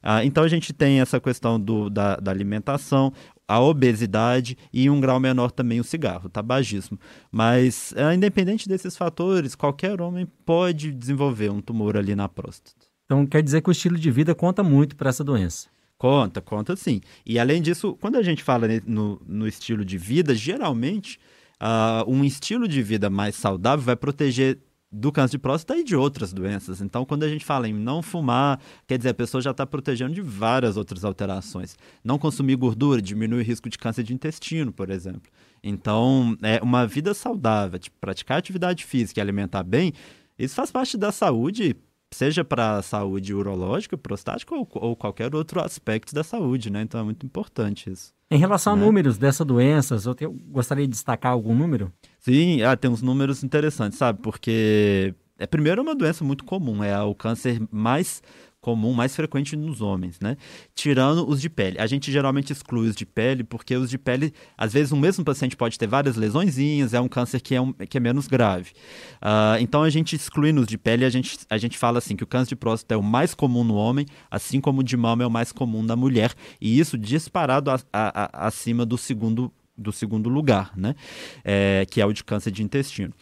Ah, 0.00 0.24
então 0.24 0.44
a 0.44 0.48
gente 0.48 0.72
tem 0.72 1.00
essa 1.00 1.18
questão 1.18 1.58
do, 1.58 1.90
da, 1.90 2.14
da 2.16 2.30
alimentação, 2.30 3.12
a 3.48 3.60
obesidade 3.60 4.56
e, 4.72 4.88
um 4.88 5.00
grau 5.00 5.18
menor, 5.18 5.50
também 5.50 5.80
o 5.80 5.84
cigarro, 5.84 6.26
o 6.26 6.30
tabagismo. 6.30 7.00
Mas, 7.32 7.92
ah, 7.96 8.14
independente 8.14 8.68
desses 8.68 8.96
fatores, 8.96 9.56
qualquer 9.56 10.00
homem 10.00 10.28
pode 10.46 10.92
desenvolver 10.92 11.50
um 11.50 11.60
tumor 11.60 11.96
ali 11.96 12.14
na 12.14 12.28
próstata. 12.28 12.77
Então 13.08 13.26
quer 13.26 13.42
dizer 13.42 13.62
que 13.62 13.70
o 13.70 13.72
estilo 13.72 13.96
de 13.96 14.10
vida 14.10 14.34
conta 14.34 14.62
muito 14.62 14.94
para 14.94 15.08
essa 15.08 15.24
doença. 15.24 15.66
Conta, 15.96 16.42
conta 16.42 16.76
sim. 16.76 17.00
E 17.24 17.38
além 17.38 17.62
disso, 17.62 17.96
quando 17.98 18.16
a 18.16 18.22
gente 18.22 18.42
fala 18.42 18.68
no, 18.86 19.18
no 19.26 19.48
estilo 19.48 19.82
de 19.82 19.96
vida, 19.96 20.34
geralmente 20.34 21.18
uh, 21.58 22.04
um 22.06 22.22
estilo 22.22 22.68
de 22.68 22.82
vida 22.82 23.08
mais 23.08 23.34
saudável 23.34 23.82
vai 23.82 23.96
proteger 23.96 24.58
do 24.92 25.10
câncer 25.10 25.32
de 25.32 25.38
próstata 25.38 25.80
e 25.80 25.84
de 25.84 25.96
outras 25.96 26.34
doenças. 26.34 26.82
Então, 26.82 27.04
quando 27.04 27.22
a 27.22 27.28
gente 27.28 27.44
fala 27.44 27.66
em 27.66 27.72
não 27.72 28.02
fumar, 28.02 28.60
quer 28.86 28.98
dizer, 28.98 29.10
a 29.10 29.14
pessoa 29.14 29.40
já 29.40 29.52
está 29.52 29.66
protegendo 29.66 30.14
de 30.14 30.20
várias 30.20 30.76
outras 30.76 31.02
alterações. 31.02 31.76
Não 32.04 32.18
consumir 32.18 32.56
gordura 32.56 33.00
diminui 33.00 33.40
o 33.40 33.44
risco 33.44 33.70
de 33.70 33.78
câncer 33.78 34.02
de 34.02 34.12
intestino, 34.12 34.70
por 34.70 34.90
exemplo. 34.90 35.30
Então, 35.62 36.36
é 36.42 36.60
uma 36.62 36.86
vida 36.86 37.14
saudável, 37.14 37.80
praticar 38.00 38.38
atividade 38.38 38.84
física 38.84 39.18
e 39.18 39.22
alimentar 39.22 39.62
bem, 39.62 39.92
isso 40.38 40.54
faz 40.54 40.70
parte 40.70 40.96
da 40.96 41.10
saúde, 41.10 41.76
seja 42.12 42.44
para 42.44 42.76
a 42.76 42.82
saúde 42.82 43.34
urológica, 43.34 43.96
prostática 43.96 44.54
ou, 44.54 44.68
ou, 44.74 44.96
qualquer 44.96 45.34
outro 45.34 45.60
aspecto 45.60 46.14
da 46.14 46.24
saúde, 46.24 46.70
né? 46.70 46.82
Então 46.82 47.00
é 47.00 47.04
muito 47.04 47.24
importante 47.24 47.90
isso. 47.90 48.12
Em 48.30 48.38
relação 48.38 48.76
né? 48.76 48.82
a 48.82 48.84
números 48.84 49.16
dessas 49.16 49.46
doenças, 49.46 50.06
eu, 50.06 50.14
eu 50.20 50.32
gostaria 50.48 50.86
de 50.86 50.90
destacar 50.90 51.32
algum 51.32 51.54
número? 51.54 51.92
Sim, 52.18 52.62
ah, 52.62 52.76
tem 52.76 52.90
uns 52.90 53.02
números 53.02 53.42
interessantes, 53.42 53.98
sabe? 53.98 54.20
Porque 54.20 55.14
é 55.38 55.46
primeiro 55.46 55.80
uma 55.82 55.94
doença 55.94 56.24
muito 56.24 56.44
comum, 56.44 56.82
é 56.82 57.00
o 57.02 57.14
câncer 57.14 57.60
mais 57.70 58.22
comum, 58.60 58.92
mais 58.92 59.14
frequente 59.14 59.56
nos 59.56 59.80
homens, 59.80 60.18
né? 60.20 60.36
Tirando 60.74 61.28
os 61.28 61.40
de 61.40 61.48
pele. 61.48 61.78
A 61.80 61.86
gente 61.86 62.10
geralmente 62.10 62.52
exclui 62.52 62.88
os 62.88 62.96
de 62.96 63.06
pele 63.06 63.44
porque 63.44 63.76
os 63.76 63.88
de 63.88 63.96
pele, 63.96 64.34
às 64.56 64.72
vezes, 64.72 64.92
um 64.92 64.98
mesmo 64.98 65.24
paciente 65.24 65.56
pode 65.56 65.78
ter 65.78 65.86
várias 65.86 66.16
lesõezinhas, 66.16 66.92
é 66.92 67.00
um 67.00 67.08
câncer 67.08 67.40
que 67.40 67.54
é, 67.54 67.60
um, 67.60 67.72
que 67.72 67.96
é 67.96 68.00
menos 68.00 68.26
grave. 68.26 68.72
Uh, 69.22 69.60
então, 69.60 69.82
a 69.82 69.90
gente 69.90 70.16
exclui 70.16 70.52
nos 70.52 70.66
de 70.66 70.76
pele, 70.76 71.04
a 71.04 71.10
gente, 71.10 71.38
a 71.48 71.56
gente 71.56 71.78
fala 71.78 71.98
assim 71.98 72.16
que 72.16 72.24
o 72.24 72.26
câncer 72.26 72.50
de 72.50 72.56
próstata 72.56 72.94
é 72.94 72.96
o 72.96 73.02
mais 73.02 73.32
comum 73.32 73.62
no 73.62 73.74
homem, 73.74 74.06
assim 74.30 74.60
como 74.60 74.80
o 74.80 74.84
de 74.84 74.96
mama 74.96 75.22
é 75.22 75.26
o 75.26 75.30
mais 75.30 75.52
comum 75.52 75.82
na 75.82 75.94
mulher, 75.94 76.34
e 76.60 76.78
isso 76.78 76.98
disparado 76.98 77.70
a, 77.70 77.80
a, 77.92 78.24
a, 78.24 78.46
acima 78.48 78.84
do 78.84 78.98
segundo, 78.98 79.52
do 79.76 79.92
segundo 79.92 80.28
lugar, 80.28 80.72
né? 80.76 80.96
É, 81.44 81.86
que 81.88 82.00
é 82.00 82.06
o 82.06 82.12
de 82.12 82.24
câncer 82.24 82.50
de 82.50 82.62
intestino. 82.62 83.14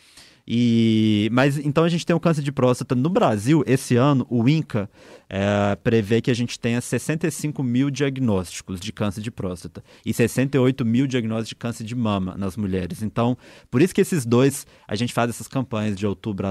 E, 0.49 1.29
mas 1.33 1.59
então 1.59 1.83
a 1.83 1.89
gente 1.89 2.07
tem 2.07 2.15
o 2.15 2.21
câncer 2.21 2.43
de 2.43 2.53
próstata 2.53 2.95
no 2.95 3.09
Brasil. 3.09 3.65
Esse 3.67 3.97
ano, 3.97 4.25
o 4.31 4.49
INCA 4.49 4.89
é, 5.29 5.75
prevê 5.77 6.21
que 6.21 6.31
a 6.31 6.35
gente 6.35 6.59
tenha 6.59 6.81
65 6.81 7.63
mil 7.63 7.91
diagnósticos 7.91 8.79
de 8.79 8.93
câncer 8.93 9.21
de 9.21 9.31
próstata 9.31 9.83
e 10.05 10.15
68 10.15 10.85
mil 10.85 11.07
diagnósticos 11.07 11.49
de 11.49 11.57
câncer 11.57 11.85
de 11.85 11.97
mama 11.97 12.37
nas 12.37 12.57
mulheres. 12.57 13.03
Então, 13.03 13.37
por 13.71 13.83
isso 13.83 13.95
que 13.95 14.01
esses 14.01 14.25
dois, 14.25 14.67
a 14.87 14.95
gente 14.95 15.13
faz 15.13 15.31
essas 15.31 15.49
campanhas 15.49 15.97
de 15.97 16.07
outubro 16.07 16.47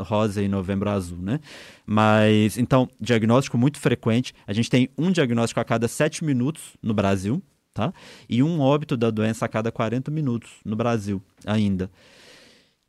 rosa 0.00 0.42
e 0.42 0.48
novembro 0.48 0.90
azul, 0.90 1.18
né? 1.18 1.40
Mas, 1.86 2.58
então, 2.58 2.86
diagnóstico 3.00 3.56
muito 3.56 3.78
frequente. 3.78 4.34
A 4.46 4.52
gente 4.52 4.68
tem 4.68 4.90
um 4.98 5.10
diagnóstico 5.10 5.58
a 5.58 5.64
cada 5.64 5.88
7 5.88 6.22
minutos 6.22 6.76
no 6.82 6.92
Brasil, 6.92 7.42
tá? 7.72 7.94
E 8.28 8.42
um 8.42 8.60
óbito 8.60 8.94
da 8.94 9.10
doença 9.10 9.46
a 9.46 9.48
cada 9.48 9.72
40 9.72 10.10
minutos 10.10 10.50
no 10.64 10.76
Brasil 10.76 11.22
ainda. 11.46 11.90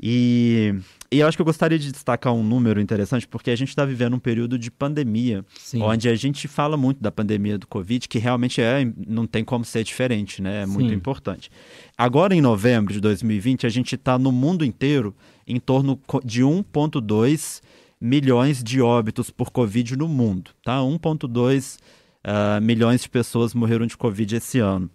E, 0.02 0.74
e 1.12 1.20
eu 1.20 1.28
acho 1.28 1.38
que 1.38 1.42
eu 1.42 1.46
gostaria 1.46 1.78
de 1.78 1.92
destacar 1.92 2.34
um 2.34 2.42
número 2.42 2.80
interessante, 2.80 3.28
porque 3.28 3.52
a 3.52 3.56
gente 3.56 3.70
está 3.70 3.84
vivendo 3.84 4.16
um 4.16 4.20
período 4.20 4.58
de 4.58 4.72
pandemia, 4.72 5.44
Sim. 5.58 5.82
onde 5.82 6.08
a 6.08 6.16
gente 6.16 6.48
fala 6.48 6.78
muito 6.78 7.02
da 7.02 7.12
pandemia 7.12 7.58
do 7.58 7.68
Covid, 7.68 8.08
que 8.08 8.18
realmente 8.18 8.62
é, 8.62 8.90
não 9.08 9.28
tem 9.28 9.44
como 9.44 9.66
ser 9.66 9.84
diferente, 9.84 10.42
né? 10.42 10.64
É 10.64 10.66
Sim. 10.66 10.72
muito 10.72 10.94
importante. 10.94 11.52
Agora, 11.98 12.34
em 12.34 12.42
novembro 12.42 12.94
de 12.94 13.02
2020, 13.02 13.66
a 13.66 13.70
gente 13.70 13.96
está 13.96 14.18
no 14.18 14.32
mundo 14.32 14.64
inteiro 14.64 15.14
em 15.46 15.60
torno 15.60 16.00
de 16.24 16.44
1,2 16.44 17.62
milhões 18.00 18.64
de 18.64 18.82
óbitos 18.82 19.30
por 19.30 19.52
Covid 19.52 19.98
no 19.98 20.08
mundo, 20.08 20.52
tá? 20.64 20.80
1,2 20.80 21.76
uh, 21.76 21.80
ah, 22.24 22.60
milhões 22.62 23.02
de 23.02 23.10
pessoas 23.10 23.54
morreram 23.54 23.86
de 23.86 23.98
Covid 23.98 24.38
esse 24.38 24.60
ano 24.60 24.90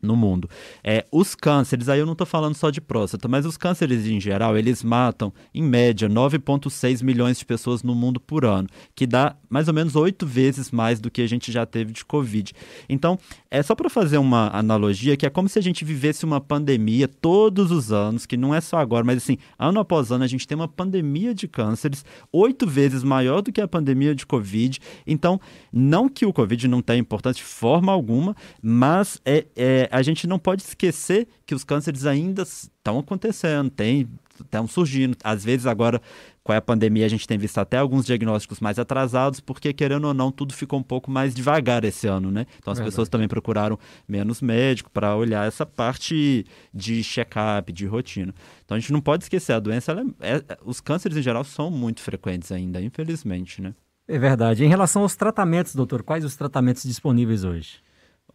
no 0.00 0.14
mundo. 0.14 0.48
É, 0.84 1.04
os 1.10 1.34
cânceres, 1.34 1.88
aí 1.88 1.98
eu 1.98 2.06
não 2.06 2.12
estou 2.12 2.26
falando 2.26 2.54
só 2.54 2.70
de 2.70 2.80
próstata, 2.80 3.28
mas 3.28 3.44
os 3.46 3.56
cânceres 3.56 4.06
em 4.06 4.20
geral, 4.20 4.56
eles 4.56 4.82
matam, 4.82 5.32
em 5.54 5.62
média, 5.62 6.08
9,6 6.08 7.02
milhões 7.02 7.38
de 7.38 7.44
pessoas 7.44 7.82
no 7.82 7.94
mundo 7.94 8.20
por 8.20 8.44
ano, 8.44 8.68
que 8.94 9.06
dá 9.06 9.36
mais 9.48 9.68
ou 9.68 9.74
menos 9.74 9.96
oito 9.96 10.26
vezes 10.26 10.70
mais 10.70 11.00
do 11.00 11.10
que 11.10 11.22
a 11.22 11.26
gente 11.26 11.50
já 11.50 11.64
teve 11.66 11.92
de 11.92 12.04
Covid. 12.04 12.52
Então, 12.88 13.18
é 13.50 13.62
só 13.62 13.74
para 13.74 13.88
fazer 13.88 14.18
uma 14.18 14.50
analogia, 14.56 15.16
que 15.16 15.26
é 15.26 15.30
como 15.30 15.48
se 15.48 15.58
a 15.58 15.62
gente 15.62 15.84
vivesse 15.84 16.24
uma 16.24 16.40
pandemia 16.40 17.08
todos 17.08 17.70
os 17.70 17.92
anos, 17.92 18.26
que 18.26 18.36
não 18.36 18.54
é 18.54 18.60
só 18.60 18.78
agora, 18.78 19.04
mas 19.04 19.18
assim, 19.18 19.38
ano 19.58 19.80
após 19.80 20.12
ano, 20.12 20.24
a 20.24 20.28
gente 20.28 20.46
tem 20.46 20.56
uma 20.56 20.68
pandemia 20.68 21.34
de 21.34 21.48
cânceres 21.48 22.04
oito 22.32 22.66
vezes 22.66 23.02
maior 23.02 23.40
do 23.40 23.52
que 23.52 23.60
a 23.60 23.68
pandemia 23.68 24.14
de 24.14 24.26
Covid. 24.26 24.78
Então, 25.06 25.40
não 25.72 26.08
que 26.08 26.26
o 26.26 26.32
Covid 26.32 26.68
não 26.68 26.82
tenha 26.82 27.00
importância 27.00 27.42
de 27.42 27.48
forma 27.48 27.92
alguma, 27.92 28.36
mas 28.62 29.20
é, 29.24 29.46
é 29.56 29.88
a 29.96 30.02
gente 30.02 30.26
não 30.26 30.38
pode 30.38 30.62
esquecer 30.62 31.26
que 31.46 31.54
os 31.54 31.64
cânceres 31.64 32.04
ainda 32.04 32.42
estão 32.42 32.98
acontecendo, 32.98 33.70
tem, 33.70 34.06
estão 34.38 34.68
surgindo. 34.68 35.16
Às 35.24 35.42
vezes, 35.42 35.64
agora, 35.64 36.02
com 36.44 36.52
a 36.52 36.60
pandemia, 36.60 37.06
a 37.06 37.08
gente 37.08 37.26
tem 37.26 37.38
visto 37.38 37.56
até 37.56 37.78
alguns 37.78 38.04
diagnósticos 38.04 38.60
mais 38.60 38.78
atrasados, 38.78 39.40
porque, 39.40 39.72
querendo 39.72 40.06
ou 40.06 40.12
não, 40.12 40.30
tudo 40.30 40.52
ficou 40.52 40.78
um 40.78 40.82
pouco 40.82 41.10
mais 41.10 41.34
devagar 41.34 41.82
esse 41.82 42.06
ano, 42.06 42.30
né? 42.30 42.46
Então, 42.58 42.72
as 42.72 42.78
Verdade. 42.78 42.92
pessoas 42.92 43.08
também 43.08 43.26
procuraram 43.26 43.78
menos 44.06 44.42
médico 44.42 44.90
para 44.90 45.16
olhar 45.16 45.48
essa 45.48 45.64
parte 45.64 46.44
de 46.74 47.02
check-up, 47.02 47.72
de 47.72 47.86
rotina. 47.86 48.34
Então, 48.66 48.76
a 48.76 48.80
gente 48.80 48.92
não 48.92 49.00
pode 49.00 49.24
esquecer, 49.24 49.54
a 49.54 49.60
doença, 49.60 49.96
é, 50.20 50.36
é, 50.36 50.58
os 50.62 50.78
cânceres 50.78 51.16
em 51.16 51.22
geral 51.22 51.42
são 51.42 51.70
muito 51.70 52.02
frequentes 52.02 52.52
ainda, 52.52 52.82
infelizmente, 52.82 53.62
né? 53.62 53.74
É 54.06 54.18
verdade. 54.18 54.62
Em 54.62 54.68
relação 54.68 55.00
aos 55.02 55.16
tratamentos, 55.16 55.74
doutor, 55.74 56.02
quais 56.02 56.22
os 56.22 56.36
tratamentos 56.36 56.82
disponíveis 56.82 57.44
hoje? 57.44 57.85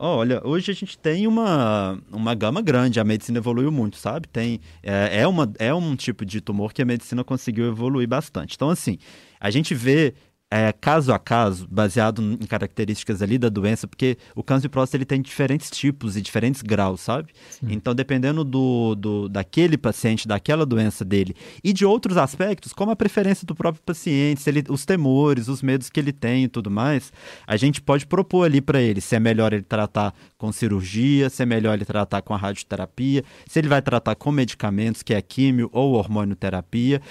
Olha, 0.04 0.42
hoje 0.44 0.72
a 0.72 0.74
gente 0.74 0.98
tem 0.98 1.28
uma, 1.28 1.96
uma 2.12 2.34
gama 2.34 2.60
grande, 2.60 3.00
a 3.00 3.04
medicina 3.04 3.38
evoluiu 3.38 3.72
muito, 3.72 3.98
sabe? 3.98 4.28
Tem, 4.28 4.60
é, 4.82 5.20
é, 5.22 5.28
uma, 5.28 5.54
é 5.60 5.72
um 5.76 5.96
tipo 5.96 6.26
de 6.26 6.42
tumor 6.42 6.74
que 6.74 6.82
a 6.82 6.86
medicina 6.86 7.24
conseguiu 7.24 7.68
evoluir 7.68 8.08
bastante. 8.08 8.56
Então, 8.56 8.72
assim, 8.72 8.98
a 9.40 9.52
gente 9.52 9.76
vê 9.76 10.16
é, 10.52 10.74
caso 10.74 11.14
a 11.14 11.18
caso, 11.18 11.66
baseado 11.72 12.22
em 12.22 12.46
características 12.46 13.22
ali 13.22 13.38
da 13.38 13.48
doença, 13.48 13.88
porque 13.88 14.18
o 14.36 14.44
câncer 14.44 14.64
de 14.64 14.70
próstata 14.70 14.98
ele 14.98 15.06
tem 15.06 15.22
diferentes 15.22 15.70
tipos 15.72 16.18
e 16.18 16.22
diferentes 16.22 16.62
graus, 16.62 17.00
sabe? 17.00 17.30
Sim. 17.50 17.68
Então, 17.70 17.96
dependendo 17.96 18.44
do, 18.44 18.94
do, 18.96 19.30
daquele 19.30 19.78
paciente, 19.78 20.28
daquela 20.28 20.66
doença 20.66 21.06
dele 21.06 21.34
e 21.64 21.72
de 21.72 21.86
outros 21.86 22.18
aspectos, 22.18 22.74
como 22.74 22.92
a 22.92 22.96
preferência 22.98 23.48
do 23.48 23.56
próprio 23.56 23.82
paciente, 23.82 24.46
ele, 24.50 24.62
os 24.68 24.86
temores, 24.86 25.48
os 25.48 25.62
medos 25.62 25.90
que 25.90 25.98
ele 25.98 26.12
tem 26.12 26.44
e 26.44 26.48
tudo 26.50 26.70
mais, 26.70 27.14
a 27.48 27.56
gente 27.56 27.82
pode 27.82 28.06
propor 28.06 28.44
ali 28.44 28.60
para 28.60 28.82
ele 28.82 29.00
se 29.00 29.16
é 29.16 29.20
melhor 29.22 29.54
ele 29.54 29.64
tratar 29.64 30.14
com 30.38 30.52
cirurgia, 30.52 31.30
se 31.30 31.44
é 31.44 31.46
melhor 31.46 31.76
ele 31.76 31.86
tratar 31.86 32.22
com 32.22 32.34
a 32.34 32.38
radioterapia, 32.38 33.24
se 33.48 33.58
ele 33.58 33.70
vai 33.70 33.82
tratar 33.82 34.16
com 34.16 34.32
medicamentos, 34.32 35.02
que 35.02 35.14
é 35.14 35.22
químio 35.22 35.70
ou 35.72 35.94
hormonioterapia, 35.94 37.02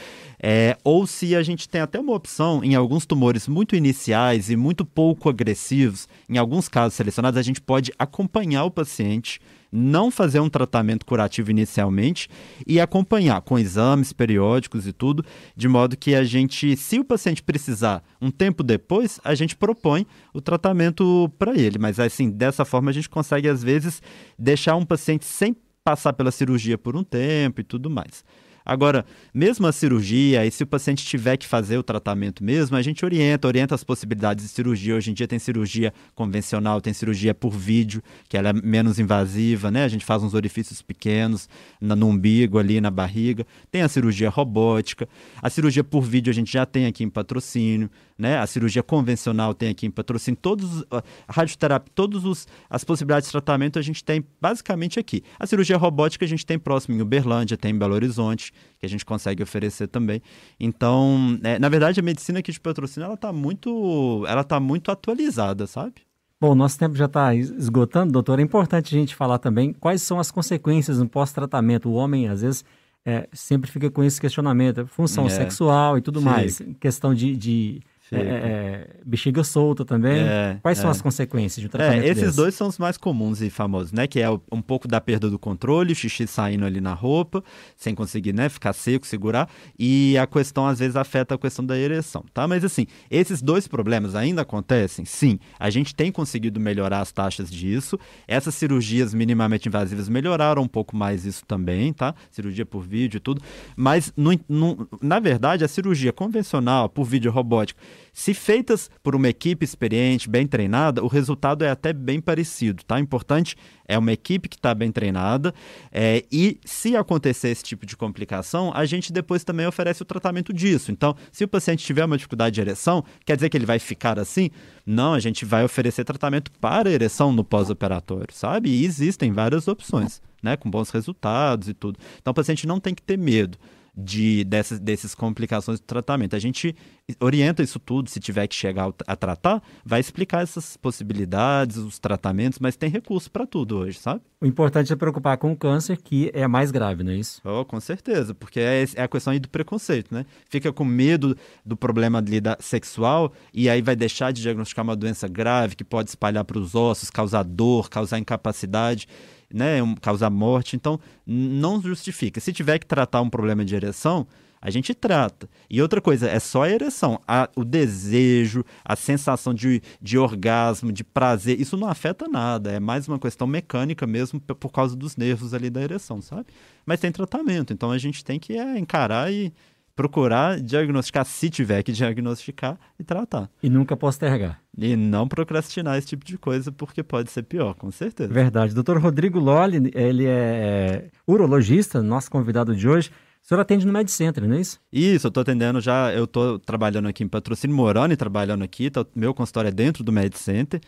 é, 0.42 0.76
ou 0.85 1.06
se 1.06 1.35
a 1.35 1.42
gente 1.42 1.68
tem 1.68 1.80
até 1.80 1.99
uma 1.99 2.12
opção 2.12 2.62
em 2.62 2.75
alguns 2.75 3.06
tumores 3.06 3.29
tumores 3.30 3.46
muito 3.46 3.76
iniciais 3.76 4.50
e 4.50 4.56
muito 4.56 4.84
pouco 4.84 5.28
agressivos, 5.28 6.08
em 6.28 6.37
alguns 6.37 6.68
casos 6.68 6.94
selecionados, 6.94 7.38
a 7.38 7.42
gente 7.42 7.60
pode 7.60 7.92
acompanhar 7.96 8.64
o 8.64 8.70
paciente, 8.70 9.40
não 9.70 10.10
fazer 10.10 10.40
um 10.40 10.49
tratamento 10.49 11.06
curativo 11.06 11.50
inicialmente 11.50 12.28
e 12.66 12.80
acompanhar 12.80 13.40
com 13.42 13.56
exames 13.56 14.12
periódicos 14.12 14.84
e 14.87 14.92
tudo, 14.92 15.25
de 15.54 15.68
modo 15.68 15.96
que 15.96 16.14
a 16.14 16.25
gente, 16.25 16.76
se 16.76 16.99
o 16.99 17.04
paciente 17.04 17.42
precisar 17.42 18.02
um 18.20 18.32
tempo 18.32 18.64
depois, 18.64 19.20
a 19.22 19.34
gente 19.34 19.54
propõe 19.54 20.04
o 20.34 20.40
tratamento 20.40 21.30
para 21.38 21.56
ele. 21.56 21.78
Mas 21.78 22.00
assim, 22.00 22.30
dessa 22.30 22.64
forma 22.64 22.90
a 22.90 22.94
gente 22.94 23.08
consegue 23.08 23.49
às 23.49 23.62
vezes 23.62 24.02
deixar 24.37 24.75
um 24.75 24.84
paciente 24.84 25.25
sem 25.25 25.54
passar 25.84 26.12
pela 26.14 26.32
cirurgia 26.32 26.76
por 26.76 26.96
um 26.96 27.04
tempo 27.04 27.60
e 27.60 27.64
tudo 27.64 27.88
mais. 27.88 28.25
Agora, 28.64 29.05
mesmo 29.33 29.67
a 29.67 29.73
cirurgia, 29.73 30.45
e 30.45 30.50
se 30.50 30.62
o 30.62 30.67
paciente 30.67 31.05
tiver 31.05 31.37
que 31.37 31.47
fazer 31.47 31.79
o 31.79 31.83
tratamento 31.83 32.45
mesmo, 32.45 32.76
a 32.76 32.83
gente 32.83 33.05
orienta, 33.05 33.49
orienta 33.49 33.75
as 33.75 33.83
possibilidades 33.83 34.45
de 34.45 34.50
cirurgia. 34.50 34.95
Hoje 34.95 35.11
em 35.11 35.14
dia 35.14 35.26
tem 35.26 35.38
cirurgia 35.38 35.93
convencional, 36.14 36.81
tem 36.81 36.93
cirurgia 36.93 37.35
por 37.35 37.50
vídeo, 37.50 38.02
que 38.29 38.37
ela 38.37 38.50
é 38.50 38.52
menos 38.52 38.99
invasiva, 38.99 39.71
né? 39.71 39.85
A 39.85 39.88
gente 39.88 40.05
faz 40.05 40.23
uns 40.23 40.35
orifícios 40.35 40.83
pequenos 40.83 41.49
no 41.81 42.07
umbigo 42.07 42.59
ali, 42.59 42.81
na 42.81 42.90
barriga. 42.90 43.47
Tem 43.71 43.83
a 43.83 43.88
cirurgia 43.88 44.29
robótica. 44.29 45.09
A 45.43 45.49
cirurgia 45.49 45.83
por 45.83 46.02
vídeo 46.02 46.31
a 46.31 46.35
gente 46.35 46.52
já 46.52 46.67
tem 46.67 46.87
aqui 46.87 47.05
em 47.05 47.11
patrocínio 47.11 47.90
né? 48.20 48.38
A 48.38 48.46
cirurgia 48.46 48.82
convencional 48.82 49.54
tem 49.54 49.70
aqui 49.70 49.86
em 49.86 49.90
patrocínio, 49.90 50.38
todos, 50.40 50.84
a 50.90 51.02
radioterapia, 51.28 51.90
todas 51.94 52.46
as 52.68 52.84
possibilidades 52.84 53.28
de 53.28 53.32
tratamento 53.32 53.78
a 53.78 53.82
gente 53.82 54.04
tem 54.04 54.24
basicamente 54.40 55.00
aqui. 55.00 55.22
A 55.38 55.46
cirurgia 55.46 55.76
robótica 55.76 56.24
a 56.24 56.28
gente 56.28 56.44
tem 56.44 56.58
próximo 56.58 56.96
em 56.96 57.00
Uberlândia, 57.00 57.56
tem 57.56 57.72
em 57.72 57.78
Belo 57.78 57.94
Horizonte, 57.94 58.52
que 58.78 58.86
a 58.86 58.88
gente 58.88 59.04
consegue 59.04 59.42
oferecer 59.42 59.88
também. 59.88 60.22
Então, 60.58 61.38
é, 61.42 61.58
na 61.58 61.68
verdade, 61.68 61.98
a 61.98 62.02
medicina 62.02 62.40
aqui 62.40 62.52
de 62.52 62.60
patrocínio, 62.60 63.06
ela 63.06 63.14
está 63.14 63.32
muito, 63.32 64.24
ela 64.28 64.44
tá 64.44 64.60
muito 64.60 64.90
atualizada, 64.90 65.66
sabe? 65.66 65.94
Bom, 66.40 66.54
nosso 66.54 66.78
tempo 66.78 66.94
já 66.94 67.04
está 67.04 67.34
esgotando, 67.34 68.12
doutor. 68.12 68.38
É 68.38 68.42
importante 68.42 68.94
a 68.94 68.98
gente 68.98 69.14
falar 69.14 69.38
também 69.38 69.74
quais 69.74 70.00
são 70.00 70.18
as 70.18 70.30
consequências 70.30 70.98
no 70.98 71.06
pós-tratamento. 71.06 71.90
O 71.90 71.92
homem, 71.92 72.28
às 72.28 72.40
vezes, 72.40 72.64
é, 73.04 73.28
sempre 73.32 73.70
fica 73.70 73.90
com 73.90 74.02
esse 74.02 74.20
questionamento, 74.20 74.86
função 74.86 75.26
é, 75.26 75.30
sexual 75.30 75.98
e 75.98 76.00
tudo 76.00 76.20
mais, 76.20 76.62
questão 76.78 77.14
de, 77.14 77.34
de 77.36 77.80
é, 78.12 78.19
é, 78.19 78.88
bexiga 79.05 79.45
solta 79.45 79.85
também. 79.85 80.21
É, 80.21 80.59
Quais 80.62 80.79
é. 80.79 80.83
são 80.83 80.90
as 80.90 81.00
consequências 81.00 81.61
de 81.61 81.67
um 81.67 81.71
tratamento 81.71 82.02
é, 82.02 82.09
Esses 82.09 82.25
desse? 82.25 82.37
dois 82.37 82.55
são 82.55 82.69
os 82.69 82.79
mais 82.79 82.97
comuns 82.97 83.40
e 83.40 83.50
famosos, 83.50 83.93
né? 83.93 84.07
Que 84.07 84.21
é 84.21 84.29
um 84.50 84.61
pouco 84.62 84.88
da 84.88 85.00
perda 85.00 85.31
do 85.31 85.38
controle, 85.38 85.93
o 85.93 85.97
xixi 85.97 86.26
saindo 86.26 86.64
ali 86.64 86.81
na 86.81 86.93
roupa, 86.93 87.43
sem 87.76 87.95
conseguir, 87.95 88.33
né, 88.33 88.49
ficar 88.49 88.73
seco, 88.73 89.07
segurar, 89.07 89.49
e 89.79 90.17
a 90.19 90.26
questão 90.26 90.67
às 90.67 90.79
vezes 90.79 90.97
afeta 90.97 91.35
a 91.35 91.38
questão 91.38 91.64
da 91.64 91.79
ereção, 91.79 92.25
tá? 92.35 92.47
Mas 92.47 92.64
assim, 92.64 92.87
esses 93.11 93.40
dois 93.40 93.69
problemas 93.69 94.14
ainda 94.14 94.43
acontecem? 94.43 95.05
Sim, 95.05 95.38
a 95.59 95.71
gente 95.71 95.95
tem 95.95 96.11
conseguido 96.11 96.59
melhorar 96.59 97.00
as 97.00 97.12
taxas 97.12 97.50
disso. 97.50 97.99
Essas 98.26 98.55
cirurgias 98.55 99.14
minimamente 99.14 99.69
invasivas 99.69 100.09
melhoraram 100.09 100.62
um 100.62 100.69
pouco 100.69 100.97
mais 100.97 101.25
isso 101.25 101.45
também, 101.47 101.93
tá? 101.93 102.14
Cirurgia 102.31 102.67
por 102.67 102.83
vídeo 102.83 103.19
e 103.19 103.21
tudo. 103.21 103.40
Mas, 103.76 104.12
no, 104.17 104.38
no, 104.49 104.88
na 105.00 105.19
verdade, 105.21 105.64
a 105.64 105.69
cirurgia 105.69 106.12
convencional, 106.12 106.88
por 106.88 107.05
vídeo 107.05 107.31
robótico, 107.31 107.81
se 108.12 108.35
feitas 108.35 108.90
por 109.02 109.14
uma 109.14 109.28
equipe 109.28 109.64
experiente, 109.64 110.28
bem 110.28 110.47
treinada, 110.47 111.02
o 111.02 111.07
resultado 111.07 111.64
é 111.64 111.71
até 111.71 111.92
bem 111.92 112.21
parecido, 112.21 112.83
tá? 112.85 112.99
Importante 112.99 113.57
é 113.87 113.99
uma 113.99 114.12
equipe 114.12 114.49
que 114.49 114.57
está 114.57 114.75
bem 114.75 114.92
treinada 114.92 115.52
é, 115.90 116.25
e 116.30 116.59
se 116.64 116.97
acontecer 116.97 117.49
esse 117.49 117.64
tipo 117.64 117.85
de 117.85 117.97
complicação, 117.97 118.73
a 118.75 118.85
gente 118.85 119.12
depois 119.12 119.42
também 119.42 119.66
oferece 119.66 120.02
o 120.02 120.04
tratamento 120.04 120.52
disso. 120.52 120.92
Então, 120.92 121.16
se 121.33 121.45
o 121.45 121.49
paciente 121.49 121.85
tiver 121.85 122.04
uma 122.04 122.16
dificuldade 122.16 122.54
de 122.54 122.61
ereção, 122.61 123.04
quer 123.25 123.37
dizer 123.37 123.49
que 123.49 123.57
ele 123.57 123.66
vai 123.66 123.78
ficar 123.78 124.19
assim? 124.19 124.50
Não, 124.87 125.14
a 125.14 125.21
gente 125.21 125.45
vai 125.45 125.64
oferecer 125.64 126.04
tratamento 126.04 126.50
para 126.61 126.90
ereção 126.90 127.33
no 127.33 127.45
pós-operatório, 127.45 128.33
sabe? 128.33 128.71
E 128.71 128.85
existem 128.85 129.33
várias 129.33 129.66
opções, 129.69 130.23
né? 130.42 130.57
Com 130.57 130.71
bons 130.71 130.90
resultados 130.90 131.69
e 131.69 131.75
tudo. 131.75 131.99
Então, 132.21 132.30
o 132.30 132.35
paciente 132.35 132.66
não 132.66 132.78
tem 132.78 132.95
que 132.95 133.02
ter 133.02 133.19
medo 133.19 133.59
de 134.04 134.45
dessas, 134.45 134.78
dessas 134.78 135.14
complicações 135.14 135.80
do 135.80 135.87
tratamento. 135.87 136.35
A 136.35 136.38
gente 136.38 136.75
orienta 137.21 137.62
isso 137.62 137.78
tudo, 137.78 138.09
se 138.09 138.21
tiver 138.21 138.47
que 138.47 138.54
chegar 138.54 138.92
a 139.07 139.16
tratar, 139.16 139.62
vai 139.85 140.00
explicar 140.00 140.42
essas 140.42 140.76
possibilidades, 140.76 141.76
os 141.76 141.99
tratamentos, 141.99 142.59
mas 142.59 142.76
tem 142.76 142.88
recurso 142.88 143.30
para 143.30 143.47
tudo 143.47 143.78
hoje, 143.78 143.99
sabe? 143.99 144.21
O 144.40 144.47
importante 144.47 144.92
é 144.92 144.97
preocupar 144.97 145.37
com 145.37 145.52
o 145.52 145.57
câncer, 145.57 145.97
que 145.99 146.30
é 146.33 146.47
mais 146.47 146.71
grave, 146.71 147.02
não 147.02 147.12
é 147.12 147.16
isso? 147.16 147.40
Oh, 147.45 147.64
com 147.64 147.78
certeza, 147.80 148.35
porque 148.35 148.61
é, 148.61 148.85
é 148.95 149.02
a 149.02 149.09
questão 149.09 149.33
aí 149.33 149.38
do 149.38 149.49
preconceito, 149.49 150.14
né? 150.14 150.25
Fica 150.49 150.73
com 150.73 150.85
medo 150.85 151.37
do 151.64 151.76
problema 151.76 152.19
ali 152.19 152.40
da, 152.40 152.57
sexual 152.61 153.33
e 153.52 153.69
aí 153.69 153.83
vai 153.83 153.97
deixar 153.97 154.33
de 154.33 154.40
diagnosticar 154.40 154.83
uma 154.83 154.97
doença 154.97 155.28
grave 155.28 155.76
que 155.76 155.85
pode 155.85 156.09
espalhar 156.09 156.45
para 156.45 156.59
os 156.59 156.75
ossos, 156.75 157.11
causar 157.11 157.42
dor, 157.42 157.90
causar 157.90 158.19
incapacidade 158.19 159.07
né, 159.52 159.78
causar 160.00 160.30
morte. 160.30 160.76
Então, 160.76 160.99
não 161.26 161.80
justifica. 161.80 162.40
Se 162.40 162.52
tiver 162.52 162.78
que 162.78 162.87
tratar 162.87 163.21
um 163.21 163.30
problema 163.30 163.64
de 163.64 163.75
ereção, 163.75 164.26
a 164.62 164.71
gente 164.71 164.95
trata. 164.95 165.49
E 165.71 165.80
outra 165.80 166.00
coisa, 166.00 166.28
é 166.28 166.38
só 166.38 166.64
a 166.64 166.71
ereção. 166.71 167.19
A, 167.26 167.49
o 167.57 167.64
desejo, 167.64 168.62
a 168.85 168.95
sensação 168.95 169.54
de, 169.54 169.83
de 170.02 170.19
orgasmo, 170.19 170.92
de 170.92 171.02
prazer, 171.02 171.59
isso 171.59 171.76
não 171.78 171.88
afeta 171.88 172.28
nada. 172.28 172.71
É 172.71 172.78
mais 172.78 173.09
uma 173.09 173.19
questão 173.19 173.47
mecânica 173.47 174.07
mesmo 174.07 174.38
por 174.38 174.71
causa 174.71 174.95
dos 174.95 175.16
nervos 175.16 175.54
ali 175.54 175.71
da 175.71 175.80
ereção, 175.80 176.21
sabe? 176.21 176.47
Mas 176.85 177.00
tem 177.00 177.11
tratamento. 177.11 177.73
Então 177.73 177.90
a 177.90 177.97
gente 177.97 178.23
tem 178.23 178.38
que 178.38 178.52
é, 178.52 178.78
encarar 178.78 179.33
e 179.33 179.50
procurar 179.94 180.61
diagnosticar, 180.61 181.25
se 181.25 181.50
tiver 181.50 181.82
que 181.82 181.92
diagnosticar 181.92 182.78
e 182.99 183.04
tratar. 183.04 183.50
E 183.62 183.68
nunca 183.68 183.97
postergar. 183.97 184.61
E 184.76 184.97
não 184.97 185.28
procrastinar 185.28 185.99
esse 185.99 186.09
tipo 186.09 186.25
de 186.25 186.38
coisa, 186.38 186.73
porque 186.73 187.02
pode 187.02 187.30
ser 187.30 187.42
pior, 187.42 187.75
com 187.75 187.90
certeza. 187.90 188.32
Verdade. 188.32 188.75
Doutor 188.75 188.99
Rodrigo 188.99 189.38
Lolli, 189.38 189.90
ele 189.94 190.26
é 190.26 191.09
urologista, 191.26 192.02
nosso 192.02 192.30
convidado 192.30 192.75
de 192.75 192.88
hoje. 192.88 193.11
O 193.42 193.49
senhor 193.49 193.61
atende 193.61 193.87
no 193.87 193.92
MedCenter, 193.92 194.47
não 194.47 194.56
é 194.56 194.61
isso? 194.61 194.78
Isso, 194.92 195.26
eu 195.26 195.28
estou 195.28 195.40
atendendo 195.40 195.80
já, 195.80 196.12
eu 196.12 196.25
estou 196.25 196.59
trabalhando 196.59 197.09
aqui 197.09 197.25
em 197.25 197.28
patrocínio, 197.28 197.75
morando 197.75 198.12
e 198.12 198.16
trabalhando 198.16 198.62
aqui, 198.62 198.90
tá, 198.90 199.04
meu 199.14 199.32
consultório 199.32 199.68
é 199.68 199.73
dentro 199.73 200.04
do 200.04 200.12
MedCenter 200.12 200.80